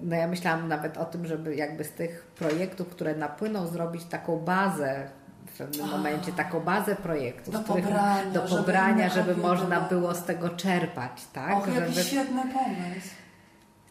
[0.02, 4.38] no ja myślałam nawet o tym, żeby jakby z tych projektów, które napłyną, zrobić taką
[4.38, 5.10] bazę
[5.54, 10.24] w pewnym momencie taką bazę projektów, do pobrania, do pobrania żeby, żeby można było z
[10.24, 11.12] tego czerpać.
[11.32, 11.56] Tak?
[11.56, 12.06] Och, jaki żeby...
[12.08, 13.08] świetny pomysł.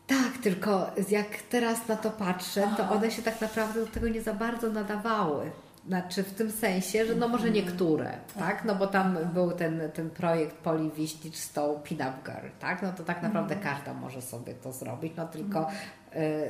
[0.07, 4.21] Tak, tylko jak teraz na to patrzę, to one się tak naprawdę do tego nie
[4.21, 5.51] za bardzo nadawały.
[5.87, 7.53] Znaczy w tym sensie, że no może mhm.
[7.53, 8.65] niektóre, tak?
[8.65, 12.81] No bo tam był ten, ten projekt Poli Wiśnicz z tą Pinup Girl, tak?
[12.81, 13.75] No to tak naprawdę mhm.
[13.75, 15.59] każda może sobie to zrobić, no tylko...
[15.59, 15.77] Mhm.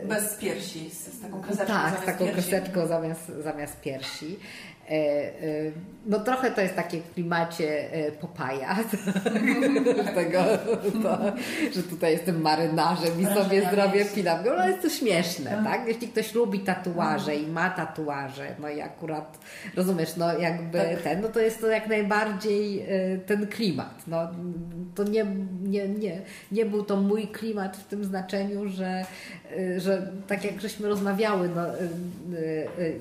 [0.08, 4.40] Bez piersi, z, taką kasetką Tak, z taką kasetką zamiast, zamiast piersi.
[4.90, 5.72] E, e,
[6.06, 8.76] no trochę to jest takie w klimacie e, popaja,
[10.16, 10.44] tego,
[11.04, 11.18] to,
[11.76, 14.28] że tutaj jestem marynarzem i sobie zrobię film.
[14.58, 15.64] No jest to śmieszne, tak.
[15.64, 15.88] tak?
[15.88, 19.40] Jeśli ktoś lubi tatuaże i ma tatuaże, no i akurat,
[19.76, 21.02] rozumiesz, no jakby tak.
[21.02, 22.86] ten, no to jest to jak najbardziej
[23.26, 24.04] ten klimat.
[24.08, 24.28] No
[24.96, 25.26] to nie,
[25.64, 26.22] nie, nie,
[26.52, 29.06] nie był to mój klimat w tym znaczeniu, że,
[29.78, 31.62] że tak jak żeśmy rozmawiały, no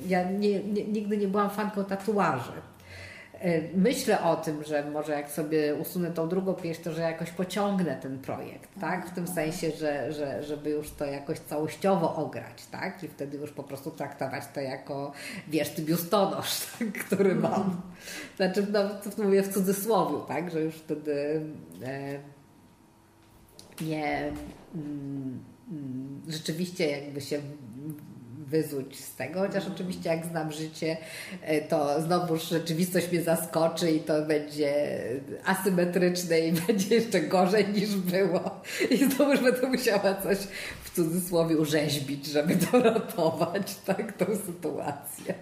[0.09, 2.53] ja nie, nie, nigdy nie byłam fanką tatuaży.
[3.41, 7.31] E, myślę o tym, że może jak sobie usunę tą drugą pieśń, to że jakoś
[7.31, 9.07] pociągnę ten projekt, tak?
[9.07, 13.05] W tym sensie, że, że, żeby już to jakoś całościowo ograć, tak?
[13.05, 15.13] I wtedy już po prostu traktować to jako,
[15.49, 16.93] wiesz, ty biustonosz, tak?
[16.93, 17.81] który mam.
[18.37, 20.51] Znaczy, no, to mówię w cudzysłowie, tak?
[20.51, 21.43] Że już wtedy
[21.83, 22.19] e,
[23.81, 24.33] nie...
[24.75, 27.41] Mm, mm, rzeczywiście jakby się
[28.51, 30.97] wyzuć z tego, chociaż oczywiście jak znam życie,
[31.43, 34.73] e, to znowuż rzeczywistość mnie zaskoczy i to będzie
[35.45, 38.61] asymetryczne i będzie jeszcze gorzej niż było.
[38.91, 40.39] I znowuż będę musiała coś
[40.85, 45.35] w cudzysłowie urzeźbić, żeby to ratować, tak, tą sytuację.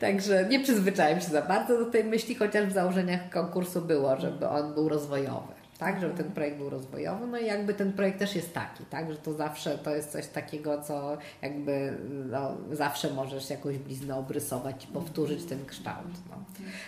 [0.00, 4.48] Także nie przyzwyczaiłem się za bardzo do tej myśli, chociaż w założeniach konkursu było, żeby
[4.48, 8.36] on był rozwojowy tak, żeby ten projekt był rozwojowy, no i jakby ten projekt też
[8.36, 11.98] jest taki, tak, że to zawsze to jest coś takiego, co jakby
[12.30, 16.06] no, zawsze możesz jakąś bliznę obrysować i powtórzyć ten kształt.
[16.30, 16.36] No.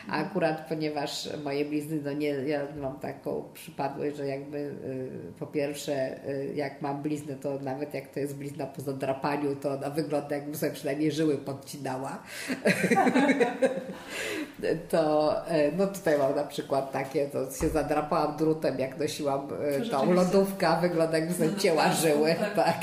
[0.08, 5.46] A akurat ponieważ moje blizny, no nie, ja mam taką przypadłość, że jakby y, po
[5.46, 9.90] pierwsze y, jak mam bliznę, to nawet jak to jest blizna po zadrapaniu, to ona
[9.90, 12.22] wygląda jakby sobie przynajmniej żyły podcinała.
[14.88, 19.80] to y, no tutaj mam na przykład takie, to się zadrapałam drutem jak nosiłam e,
[19.80, 22.34] tą lodówkę, wygląda jakby sobie cięła żyły.
[22.56, 22.80] Tak.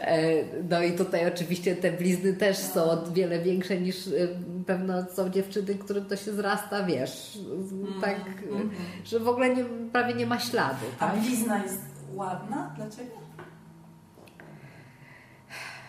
[0.00, 0.20] E,
[0.70, 4.10] no i tutaj oczywiście te blizny też są o wiele większe niż e,
[4.66, 7.38] pewno są dziewczyny, którym to się zrasta, wiesz,
[7.72, 8.16] mm, tak,
[8.50, 8.70] mm,
[9.04, 10.86] że w ogóle nie, prawie nie ma śladu.
[10.98, 11.10] Tak?
[11.10, 11.80] A blizna jest
[12.14, 13.24] ładna dla Ciebie?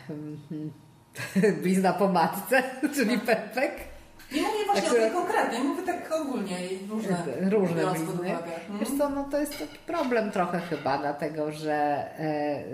[1.62, 2.64] Blizna po matce,
[2.96, 3.95] czyli pepek.
[4.32, 6.58] Nie mówię właśnie o tej konkretnej, mówię tak ogólnie
[6.90, 8.32] różne, różne blizny.
[8.32, 8.80] Mhm.
[8.80, 12.66] Wiesz co, no to jest taki problem trochę chyba, dlatego że e, e,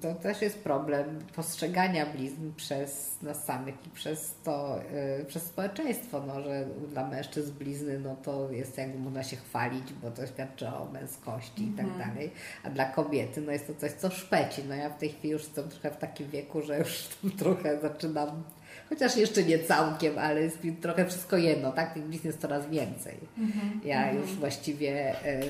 [0.00, 4.80] to też jest problem postrzegania blizn przez nas samych i przez to,
[5.26, 10.10] przez społeczeństwo, no, że dla mężczyzn blizny no to jest jakby można się chwalić, bo
[10.10, 12.10] to świadczy o męskości i tak mhm.
[12.10, 12.30] dalej,
[12.64, 14.62] a dla kobiety no jest to coś, co szpeci.
[14.68, 17.08] No ja w tej chwili już jestem trochę w takim wieku, że już
[17.38, 18.42] trochę zaczynam
[18.88, 21.94] chociaż jeszcze nie całkiem, ale jest trochę wszystko jedno, tak?
[21.94, 23.14] Tych blizn jest coraz więcej.
[23.14, 23.86] Mm-hmm.
[23.86, 24.20] Ja mm-hmm.
[24.20, 25.42] już właściwie e, e,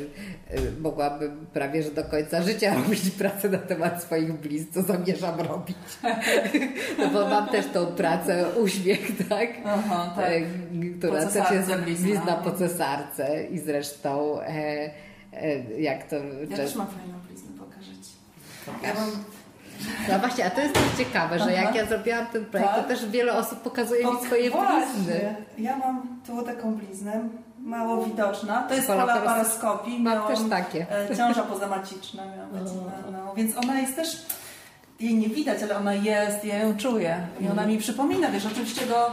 [0.81, 5.77] mogłabym prawie, że do końca życia robić pracę na temat swoich blizn, co zamierzam robić.
[6.99, 9.49] no bo mam też tą pracę uśmiech, tak?
[9.65, 10.33] Aha, tak.
[10.33, 10.41] E,
[10.99, 14.91] która też jest blizna po cesarce i zresztą e,
[15.33, 16.17] e, jak to...
[16.51, 18.13] Ja też mam fajną bliznę, pokażę Ci.
[18.83, 19.11] Ja mam
[20.09, 21.53] no właśnie, a to jest też ciekawe, że Aha.
[21.53, 22.83] jak ja zrobiłam ten projekt, tak?
[22.83, 25.35] to też wiele osób pokazuje mi swoje blizny.
[25.59, 27.21] Ja mam tu taką bliznę,
[27.61, 28.63] mało widoczna.
[28.63, 30.01] To jest pola paraskopii.
[30.01, 30.87] Mam też takie.
[31.11, 32.49] E, ciąża pozamaciczna miałam.
[33.13, 34.27] No, więc ona jest też,
[35.01, 37.27] jej nie widać, ale ona jest, ja ją czuję.
[37.41, 37.71] I ona mhm.
[37.71, 39.13] mi przypomina, wiesz, oczywiście go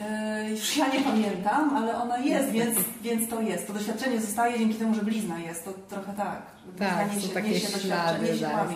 [0.00, 3.66] e, już ja nie pamiętam, ale ona jest, więc, więc to jest.
[3.66, 5.64] To doświadczenie zostaje dzięki temu, że blizna jest.
[5.64, 6.53] To trochę tak.
[6.78, 8.68] Tak, są takie ślady zaraz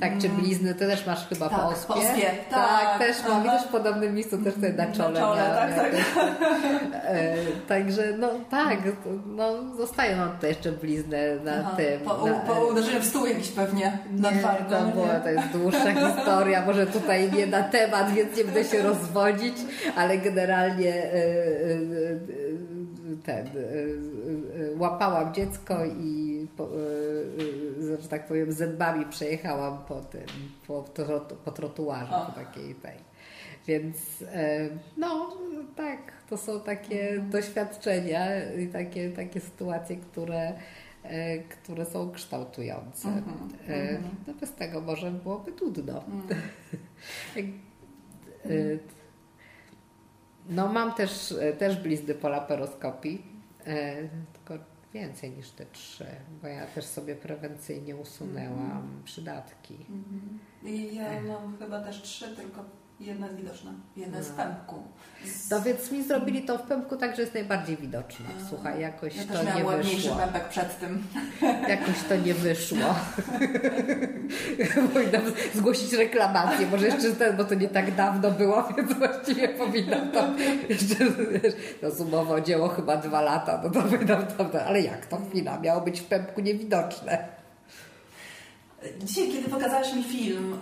[0.00, 0.40] Tak, czy mm.
[0.40, 1.86] blizny, ty też masz chyba tak, po ospie?
[1.86, 2.30] Po ospie.
[2.50, 5.20] Tak, tak też mam, widzisz w podobnym miejscu też tutaj na czole.
[5.20, 5.92] Na czole tak, tak.
[7.04, 7.36] E,
[7.68, 8.78] także no tak,
[9.26, 12.00] no zostają nam tutaj jeszcze blizny na Aha, tym.
[12.00, 14.76] Po, na, po uderzeniu w stół jakiś pewnie na nie, twardo.
[14.76, 18.82] To, było, to jest dłuższa historia, może tutaj nie na temat, więc nie będę się
[18.82, 19.56] rozwodzić,
[19.96, 22.47] ale generalnie e, e,
[23.18, 23.46] ten,
[24.78, 26.46] łapałam dziecko i
[28.00, 30.26] że tak powiem, zębami przejechałam po tym,
[30.66, 30.84] po,
[31.44, 33.08] po trotuarze, po takiej tej.
[33.66, 34.24] Więc
[34.96, 35.36] no
[35.76, 35.98] tak,
[36.28, 37.30] to są takie mhm.
[37.30, 40.52] doświadczenia i takie, takie sytuacje, które,
[41.48, 43.08] które są kształtujące.
[43.08, 44.02] Mhm, mhm.
[44.26, 46.04] No bez tego może byłoby trudno.
[50.48, 53.22] No mam też, też blizny po laparoskopii,
[54.32, 56.06] tylko więcej niż te trzy,
[56.42, 59.02] bo ja też sobie prewencyjnie usunęłam mm.
[59.04, 59.74] przydatki.
[59.88, 60.68] Mm -hmm.
[60.68, 62.64] I ja mam chyba też trzy, tylko
[63.00, 64.44] Jedna jest widoczna, jedna jest w no.
[64.44, 64.82] pępku.
[65.24, 65.50] Z...
[65.50, 68.26] No więc mi zrobili to w pępku tak, że jest najbardziej widoczne.
[68.48, 70.16] Słuchaj, jakoś ja to nie wyszło.
[70.16, 71.02] pępek przed tym.
[71.68, 72.94] Jakoś to nie wyszło.
[74.94, 75.22] Powinnam
[75.54, 80.24] zgłosić reklamację, może jeszcze ten, bo to nie tak dawno było, więc właściwie powinnam to
[80.68, 80.94] jeszcze,
[81.82, 85.80] no sumowo dzieło chyba dwa lata, no to powinnam to, ale jak to chwila, miało
[85.80, 87.37] być w pępku niewidoczne.
[89.02, 90.60] Dzisiaj, kiedy pokazałeś mi film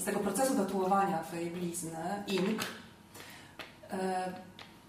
[0.00, 2.64] z tego procesu tatuowania Twojej blizny, ink,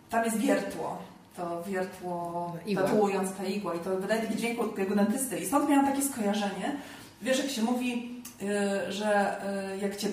[0.10, 0.98] tam jest wiertło.
[1.36, 2.84] To wiertło igła.
[2.84, 5.40] tatuując ta igła i to wydaje taki dźwięk jak dentysty.
[5.40, 6.78] I stąd miałam takie skojarzenie.
[7.22, 9.42] Wiesz, jak się mówi, y, że
[9.74, 10.08] y, jak cię,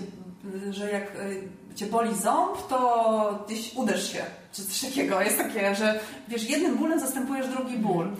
[0.71, 5.21] że jak y, cię boli ząb, to gdzieś uderz się, czy coś takiego.
[5.21, 8.11] Jest takie, że wiesz, jednym bólem zastępujesz drugi ból.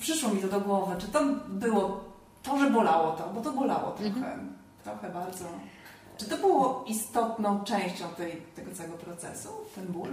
[0.00, 0.94] Przyszło mi to do głowy.
[0.98, 2.04] Czy to było
[2.46, 4.52] to, że bolało to, bo to bolało trochę, mhm.
[4.84, 5.44] trochę bardzo.
[6.16, 10.08] Czy to było istotną częścią tej, tego całego procesu, ten ból?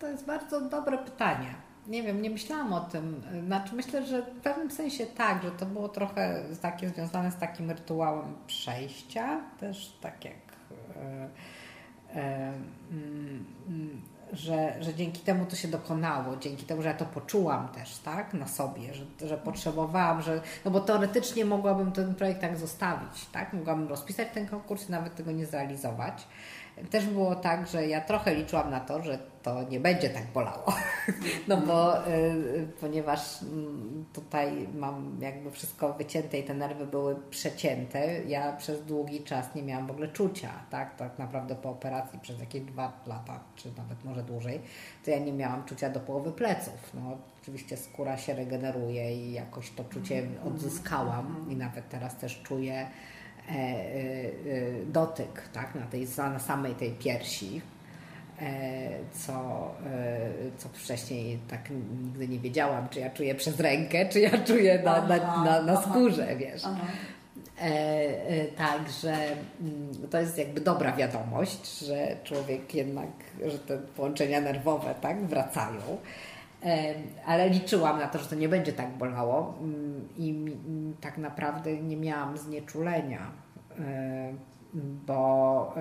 [0.00, 1.54] To jest bardzo dobre pytanie.
[1.86, 3.22] Nie wiem, nie myślałam o tym.
[3.46, 7.70] Znaczy myślę, że w pewnym sensie tak, że to było trochę takie związane z takim
[7.70, 10.34] rytuałem przejścia, też tak jak
[10.96, 11.28] e,
[12.14, 12.52] e,
[12.90, 13.44] mm,
[14.32, 18.34] że, że dzięki temu to się dokonało, dzięki temu, że ja to poczułam też, tak,
[18.34, 23.52] na sobie, że, że potrzebowałam, że, no bo teoretycznie mogłabym ten projekt tak zostawić, tak,
[23.52, 26.26] mogłabym rozpisać ten konkurs i nawet tego nie zrealizować,
[26.90, 29.18] też było tak, że ja trochę liczyłam na to, że
[29.48, 30.74] to nie będzie tak bolało.
[31.48, 38.24] No bo y, ponieważ mm, tutaj mam jakby wszystko wycięte i te nerwy były przecięte,
[38.24, 40.96] ja przez długi czas nie miałam w ogóle czucia, tak?
[40.96, 44.60] Tak naprawdę po operacji przez jakieś dwa lata, czy nawet może dłużej,
[45.04, 46.90] to ja nie miałam czucia do połowy pleców.
[46.94, 52.86] No, oczywiście skóra się regeneruje i jakoś to czucie odzyskałam i nawet teraz też czuję
[53.48, 57.60] E, e, e, dotyk tak, na, tej, na samej tej piersi,
[59.12, 59.68] co,
[60.58, 61.70] co wcześniej tak
[62.02, 65.82] nigdy nie wiedziałam, czy ja czuję przez rękę, czy ja czuję na, na, na, na
[65.82, 66.62] skórze, wiesz.
[68.56, 69.14] Także
[69.60, 73.08] mm, to jest jakby dobra wiadomość, że człowiek jednak,
[73.46, 75.80] że te połączenia nerwowe tak wracają
[77.26, 80.56] ale liczyłam na to, że to nie będzie tak bolało mm, i
[81.00, 83.30] tak naprawdę nie miałam znieczulenia.
[84.74, 85.74] Bo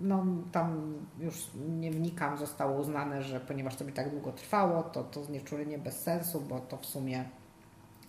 [0.00, 5.04] no, tam już nie wnikam, zostało uznane, że ponieważ to mi tak długo trwało, to
[5.04, 7.24] to znieczulenie bez sensu, bo to w sumie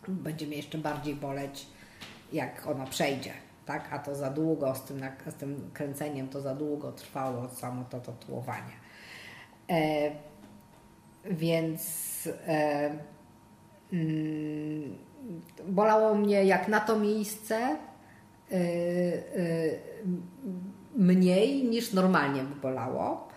[0.07, 1.67] będzie mnie jeszcze bardziej boleć,
[2.33, 3.33] jak ona przejdzie.
[3.65, 3.93] Tak?
[3.93, 7.99] A to za długo z tym, z tym kręceniem, to za długo trwało samo to
[7.99, 8.73] tatuowanie.
[9.69, 10.11] E,
[11.25, 12.89] więc e,
[13.93, 14.97] mm,
[15.67, 17.90] bolało mnie jak na to miejsce e, e,
[20.95, 23.27] mniej niż normalnie by bolało.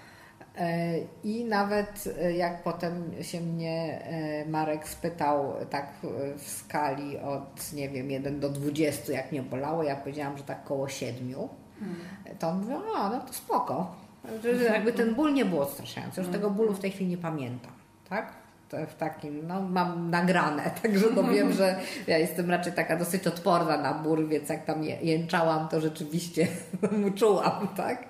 [0.58, 0.94] E,
[1.24, 4.02] I nawet jak potem się mnie
[4.48, 5.92] Marek spytał tak
[6.36, 10.64] w skali od, nie wiem, 1 do 20, jak mnie bolało, ja powiedziałam, że tak
[10.64, 11.34] koło 7,
[11.80, 11.96] hmm.
[12.38, 13.96] to on mówił, a no to spoko.
[14.42, 16.20] Że jakby ten ból nie był odstraszający.
[16.20, 17.72] Już tego bólu w tej chwili nie pamiętam,
[18.08, 18.43] tak?
[18.88, 23.76] W takim, no mam nagrane, także no wiem, że ja jestem raczej taka dosyć odporna
[23.76, 26.46] na ból, więc jak tam jęczałam, to rzeczywiście
[27.00, 28.04] mu czułam, tak?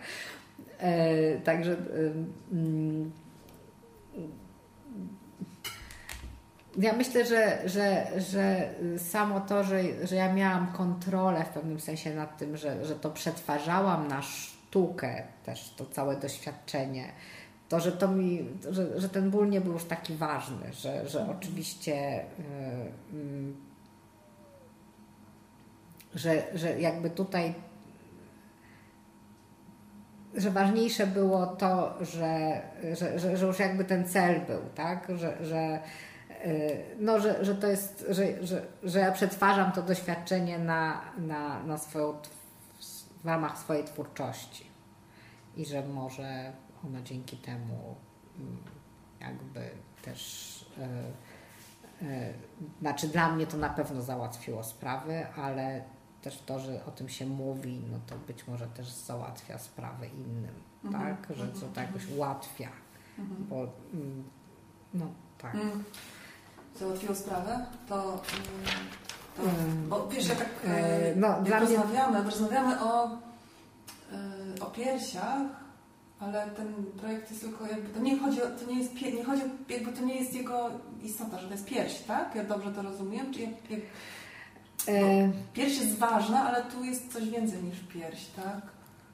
[0.78, 1.76] E, także
[2.52, 3.12] mm,
[6.78, 12.14] ja myślę, że, że, że samo to, że, że ja miałam kontrolę w pewnym sensie
[12.14, 17.12] nad tym, że, że to przetwarzałam na sztukę, też to całe doświadczenie,
[17.74, 21.26] to, że, to mi, że, że ten ból nie był już taki ważny, że, że
[21.38, 22.24] oczywiście.
[23.12, 23.52] Yy,
[26.14, 27.54] że, że jakby tutaj
[30.36, 32.60] że ważniejsze było to, że,
[32.92, 35.08] że, że, że już jakby ten cel był, tak?
[35.16, 35.78] Że, że,
[36.46, 41.62] y, no, że, że to jest, że, że, że ja przetwarzam to doświadczenie na, na,
[41.62, 42.12] na swoją,
[43.24, 44.66] w ramach swojej twórczości
[45.56, 46.52] i że może
[46.86, 47.96] ono dzięki temu
[48.38, 48.56] mm,
[49.20, 49.70] jakby
[50.02, 50.62] też
[52.02, 52.34] y, y,
[52.80, 55.84] znaczy dla mnie to na pewno załatwiło sprawy, ale
[56.22, 60.54] też to, że o tym się mówi, no to być może też załatwia sprawę innym,
[60.84, 61.04] mhm.
[61.04, 61.36] tak?
[61.36, 62.68] Że to, to jakoś ułatwia,
[63.18, 63.46] mhm.
[63.48, 63.56] bo
[63.94, 64.24] mm,
[64.94, 65.06] no
[65.38, 65.54] tak.
[65.54, 65.84] Mm.
[66.78, 67.66] Załatwiło sprawę?
[67.88, 68.22] To, mm,
[69.36, 69.88] to mm.
[69.88, 72.30] bo wiesz, ja tak e, no, jak rozmawiamy, mnie...
[72.30, 73.10] rozmawiamy o, e,
[74.60, 75.63] o piersiach,
[76.24, 79.42] ale ten projekt jest tylko jakby, to nie chodzi o, to nie jest, nie chodzi
[79.42, 80.70] o, jakby to nie jest jego
[81.02, 82.34] istota, że to jest pierś, tak?
[82.34, 83.32] Ja dobrze to rozumiem?
[83.32, 83.80] Czy jak, jak
[84.88, 88.60] E, pierś jest ważna, ale tu jest coś więcej niż pierś, tak?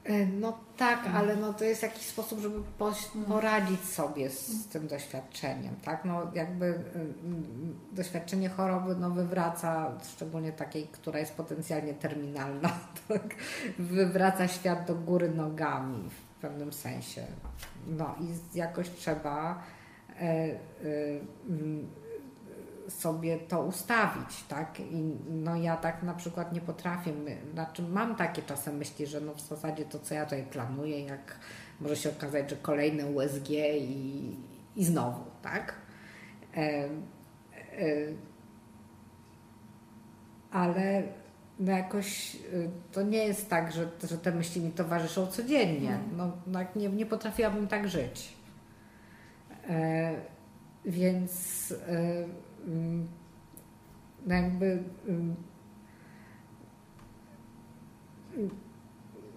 [0.03, 1.15] E, no tak, mhm.
[1.15, 3.25] ale no to jest jakiś sposób, żeby mhm.
[3.25, 6.05] poradzić sobie z tym doświadczeniem, tak?
[6.05, 12.69] No jakby y, y, doświadczenie choroby no wywraca, szczególnie takiej, która jest potencjalnie terminalna,
[13.07, 13.35] tak?
[13.79, 16.09] Wywraca świat do góry nogami
[16.41, 17.25] w pewnym sensie.
[17.87, 19.63] No i jakoś trzeba
[20.19, 20.49] e,
[22.89, 24.79] sobie to ustawić, tak?
[24.79, 27.13] I no ja tak na przykład nie potrafię,
[27.53, 31.39] znaczy mam takie czasem myśli, że no w zasadzie to, co ja tutaj planuję, jak
[31.79, 34.35] może się okazać, że kolejne USG i,
[34.75, 35.75] i znowu, tak?
[36.57, 36.89] E, e,
[40.51, 41.03] ale
[41.61, 45.89] no jakoś y, to nie jest tak, że, że te myśli mi towarzyszą codziennie.
[45.89, 46.17] Mm.
[46.17, 48.33] No, no nie, nie potrafiłabym tak żyć.
[49.69, 50.15] E,
[50.85, 52.25] więc e,
[54.27, 54.83] no jakby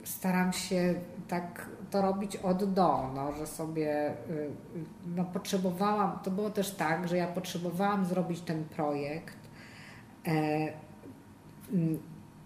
[0.04, 0.94] staram się
[1.28, 4.50] tak to robić od do, no, że sobie y,
[5.06, 9.38] no, potrzebowałam, to było też tak, że ja potrzebowałam zrobić ten projekt
[10.26, 10.72] e,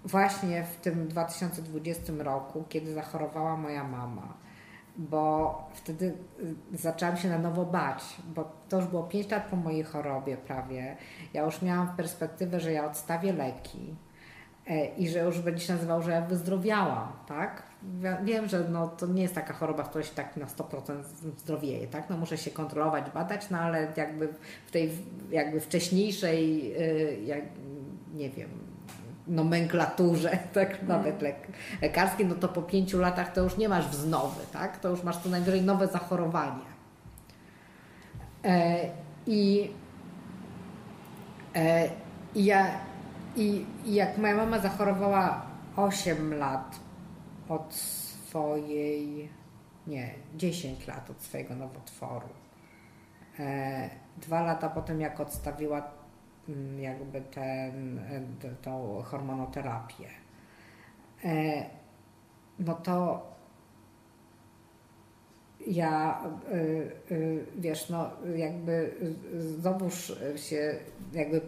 [0.08, 4.34] właśnie w tym 2020 roku, kiedy zachorowała moja mama
[4.98, 6.14] bo wtedy
[6.74, 10.36] y, zaczęłam się na nowo bać, bo to już było 5 lat po mojej chorobie
[10.36, 10.96] prawie.
[11.34, 13.94] Ja już miałam perspektywę, że ja odstawię leki
[14.66, 17.62] e, i że już będzie się nazywał, że ja wyzdrowiałam, tak?
[18.24, 21.02] Wiem, że no, to nie jest taka choroba, w której się tak na 100%
[21.36, 22.10] zdrowieje, tak?
[22.10, 24.28] No muszę się kontrolować, badać, no ale jakby
[24.66, 24.90] w tej
[25.30, 27.42] jakby wcześniejszej, y, jak,
[28.14, 28.67] nie wiem,
[29.28, 31.48] nomenklaturze, tak nawet lek
[31.82, 34.78] lekarskiej, no to po pięciu latach to już nie masz wznowy, tak?
[34.78, 36.68] To już masz co najwyżej nowe zachorowanie.
[38.44, 38.80] E,
[39.26, 39.70] I
[41.56, 41.88] e,
[42.34, 42.66] ja,
[43.36, 46.80] i, jak moja mama zachorowała 8 lat
[47.48, 49.28] od swojej,
[49.86, 52.28] nie, 10 lat od swojego nowotworu.
[53.38, 55.97] E, dwa lata potem, jak odstawiła
[56.78, 60.08] jakby ten, e, tą hormonoterapię.
[62.58, 63.26] No to
[65.66, 66.20] ja,
[67.10, 67.14] e,
[67.58, 68.94] wiesz, no jakby
[69.38, 70.74] znowuż się
[71.12, 71.40] jakby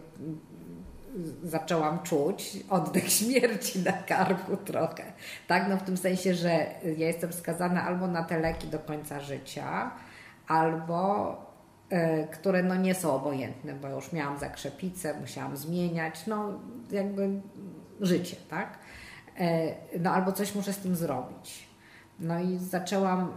[1.43, 5.03] zaczęłam czuć oddech śmierci na karku trochę.
[5.47, 6.49] Tak, no w tym sensie, że
[6.97, 9.91] ja jestem skazana albo na te leki do końca życia,
[10.47, 11.50] albo y,
[12.31, 16.59] które no nie są obojętne, bo już miałam zakrzepicę, musiałam zmieniać, no
[16.91, 17.41] jakby
[18.01, 18.79] życie, tak?
[19.39, 21.71] Y, no albo coś muszę z tym zrobić.
[22.19, 23.31] No i zaczęłam,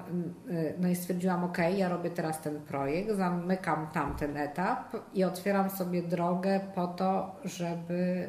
[0.51, 5.71] y, no i stwierdziłam, ok, ja robię teraz ten projekt, zamykam tamten etap i otwieram
[5.71, 8.29] sobie drogę po to, żeby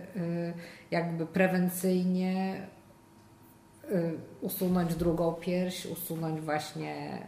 [0.91, 2.67] jakby prewencyjnie
[4.41, 7.25] usunąć drugą pierś, usunąć właśnie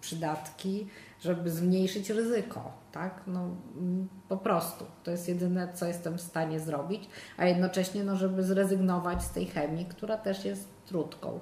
[0.00, 0.88] przydatki,
[1.20, 3.20] żeby zmniejszyć ryzyko, tak?
[3.26, 4.84] No mm, po prostu.
[5.04, 9.46] To jest jedyne, co jestem w stanie zrobić, a jednocześnie, no, żeby zrezygnować z tej
[9.46, 11.40] chemii, która też jest trudką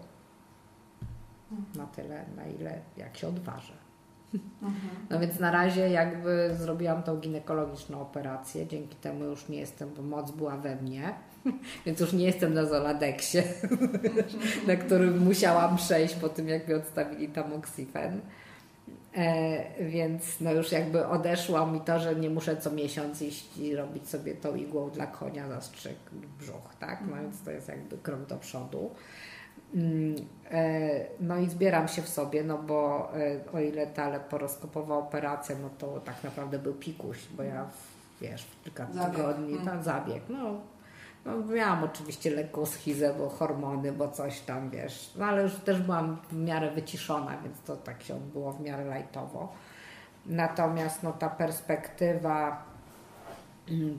[1.75, 3.73] na tyle, na ile jak się odważę.
[5.11, 10.03] No więc na razie jakby zrobiłam tą ginekologiczną operację, dzięki temu już nie jestem, bo
[10.03, 11.15] moc była we mnie,
[11.87, 13.39] więc już nie jestem na Zoladeksie,
[14.69, 17.29] na którym musiałam przejść po tym, jak mi odstawili.
[17.95, 18.21] E,
[19.81, 24.09] więc no już jakby odeszło mi to, że nie muszę co miesiąc iść i robić
[24.09, 25.97] sobie tą igłą dla konia zastrzyk
[26.39, 27.03] brzuch, tak?
[27.11, 28.91] No więc to jest jakby krok do przodu.
[29.75, 30.15] Mm,
[30.51, 35.57] e, no i zbieram się w sobie, no bo e, o ile ta leporoskopowa operacja,
[35.63, 37.67] no to tak naprawdę był pikuś, bo ja
[38.21, 39.17] wiesz, w kilka zabieg.
[39.17, 39.83] tygodni, tam mhm.
[39.83, 40.61] zabieg, no,
[41.29, 45.83] no miałam oczywiście lekką schizę, bo hormony, bo coś tam, wiesz, no ale już też
[45.83, 49.53] byłam w miarę wyciszona, więc to tak się odbyło w miarę lajtowo.
[50.27, 52.68] Natomiast no ta perspektywa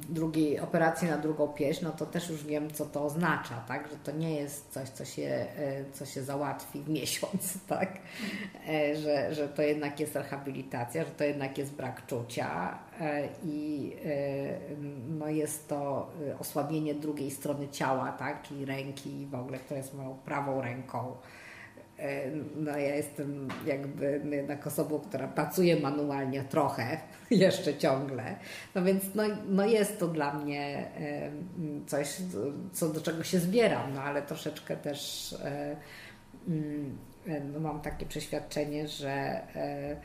[0.09, 3.87] drugiej operacji na drugą pieśń, no to też już wiem, co to oznacza, tak?
[3.87, 7.99] Że to nie jest coś, co się, e, co się załatwi w miesiąc, tak?
[8.67, 13.95] E, że, że to jednak jest rehabilitacja, że to jednak jest brak czucia e, i
[15.09, 18.41] no jest to osłabienie drugiej strony ciała, tak?
[18.41, 21.15] Czyli ręki w ogóle, która jest moją prawą ręką
[22.55, 26.97] no ja jestem jakby jednak osobą, która pracuje manualnie trochę,
[27.31, 28.35] jeszcze ciągle.
[28.75, 30.91] No więc no, no jest to dla mnie
[31.87, 32.17] coś,
[32.73, 35.75] co do czego się zbieram, no ale troszeczkę też e,
[36.47, 36.97] mm,
[37.53, 39.11] no mam takie przeświadczenie, że,
[39.55, 39.95] e,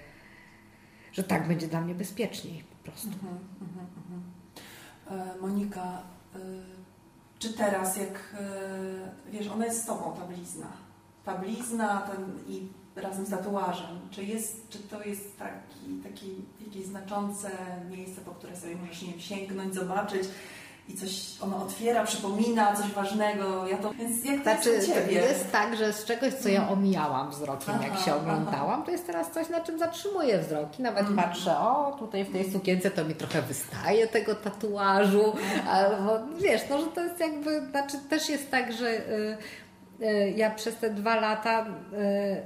[1.12, 3.08] że tak będzie dla mnie bezpieczniej po prostu.
[3.08, 5.40] Mhm, mhm, mhm.
[5.40, 6.02] Monika,
[7.38, 8.36] czy teraz jak,
[9.32, 10.83] wiesz, ona jest z Tobą, ta blizna,
[11.24, 16.34] ta blizna ten, i razem z tatuażem, czy, jest, czy to jest taki, taki,
[16.66, 17.50] jakieś znaczące
[17.90, 20.22] miejsce, po które sobie możesz nie wiem, sięgnąć, zobaczyć
[20.88, 21.10] i coś
[21.40, 23.68] ono otwiera, przypomina coś ważnego.
[23.68, 25.14] Ja to, więc jak to znaczy, jest u Ciebie?
[25.14, 26.78] jest tak, że z czegoś, co ja mhm.
[26.78, 28.82] omijałam wzrokiem, aha, jak się oglądałam, aha.
[28.86, 30.82] to jest teraz coś, na czym zatrzymuję wzroki.
[30.82, 31.16] Nawet mm.
[31.16, 35.32] patrzę, o, tutaj w tej sukience to mi trochę wystaje tego tatuażu,
[35.68, 39.36] albo wiesz, no, że to jest jakby, znaczy też jest tak, że y,
[40.36, 42.42] ja przez te dwa lata e, e,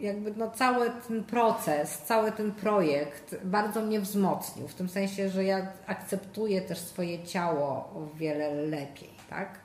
[0.00, 5.44] jakby no cały ten proces, cały ten projekt bardzo mnie wzmocnił, w tym sensie, że
[5.44, 9.60] ja akceptuję też swoje ciało o wiele lepiej, tak?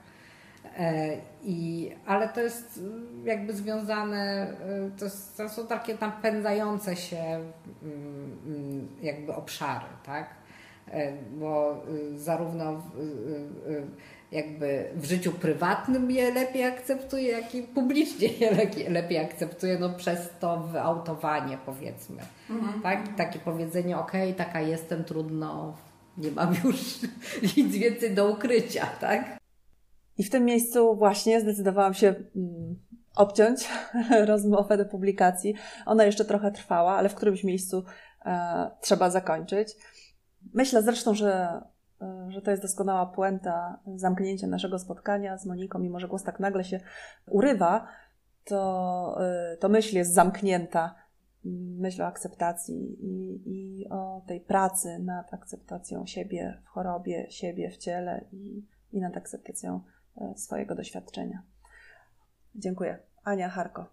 [1.43, 2.79] I, ale to jest
[3.23, 4.53] jakby związane,
[4.99, 7.39] to, jest, to są takie tam pędzające się
[9.01, 10.29] jakby obszary, tak?
[11.31, 13.87] Bo y, zarówno y, y,
[14.35, 18.51] jakby w życiu prywatnym je lepiej akceptuje, jak i publicznie je
[18.89, 22.21] lepiej akceptuje, no przez to wyautowanie powiedzmy.
[22.49, 22.81] Mhm.
[22.81, 23.15] Tak?
[23.15, 25.77] Takie powiedzenie, ok, taka jestem, trudno,
[26.17, 26.99] nie mam już
[27.57, 29.37] nic więcej do ukrycia, tak?
[30.17, 32.75] I w tym miejscu właśnie zdecydowałam się mm,
[33.15, 33.69] obciąć
[34.25, 35.55] rozmowę do publikacji.
[35.85, 37.83] Ona jeszcze trochę trwała, ale w którymś miejscu
[38.25, 39.75] e, trzeba zakończyć.
[40.53, 41.61] Myślę zresztą, że
[42.27, 46.63] że to jest doskonała puenta zamknięcia naszego spotkania z Moniką, mimo że głos tak nagle
[46.63, 46.79] się
[47.27, 47.87] urywa,
[48.45, 50.95] to, e, to myśl jest zamknięta.
[51.77, 57.77] Myśl o akceptacji i, i o tej pracy nad akceptacją siebie w chorobie, siebie w
[57.77, 59.81] ciele i, i nad akceptacją
[60.17, 61.43] e, swojego doświadczenia.
[62.55, 62.99] Dziękuję.
[63.23, 63.85] Ania Harko.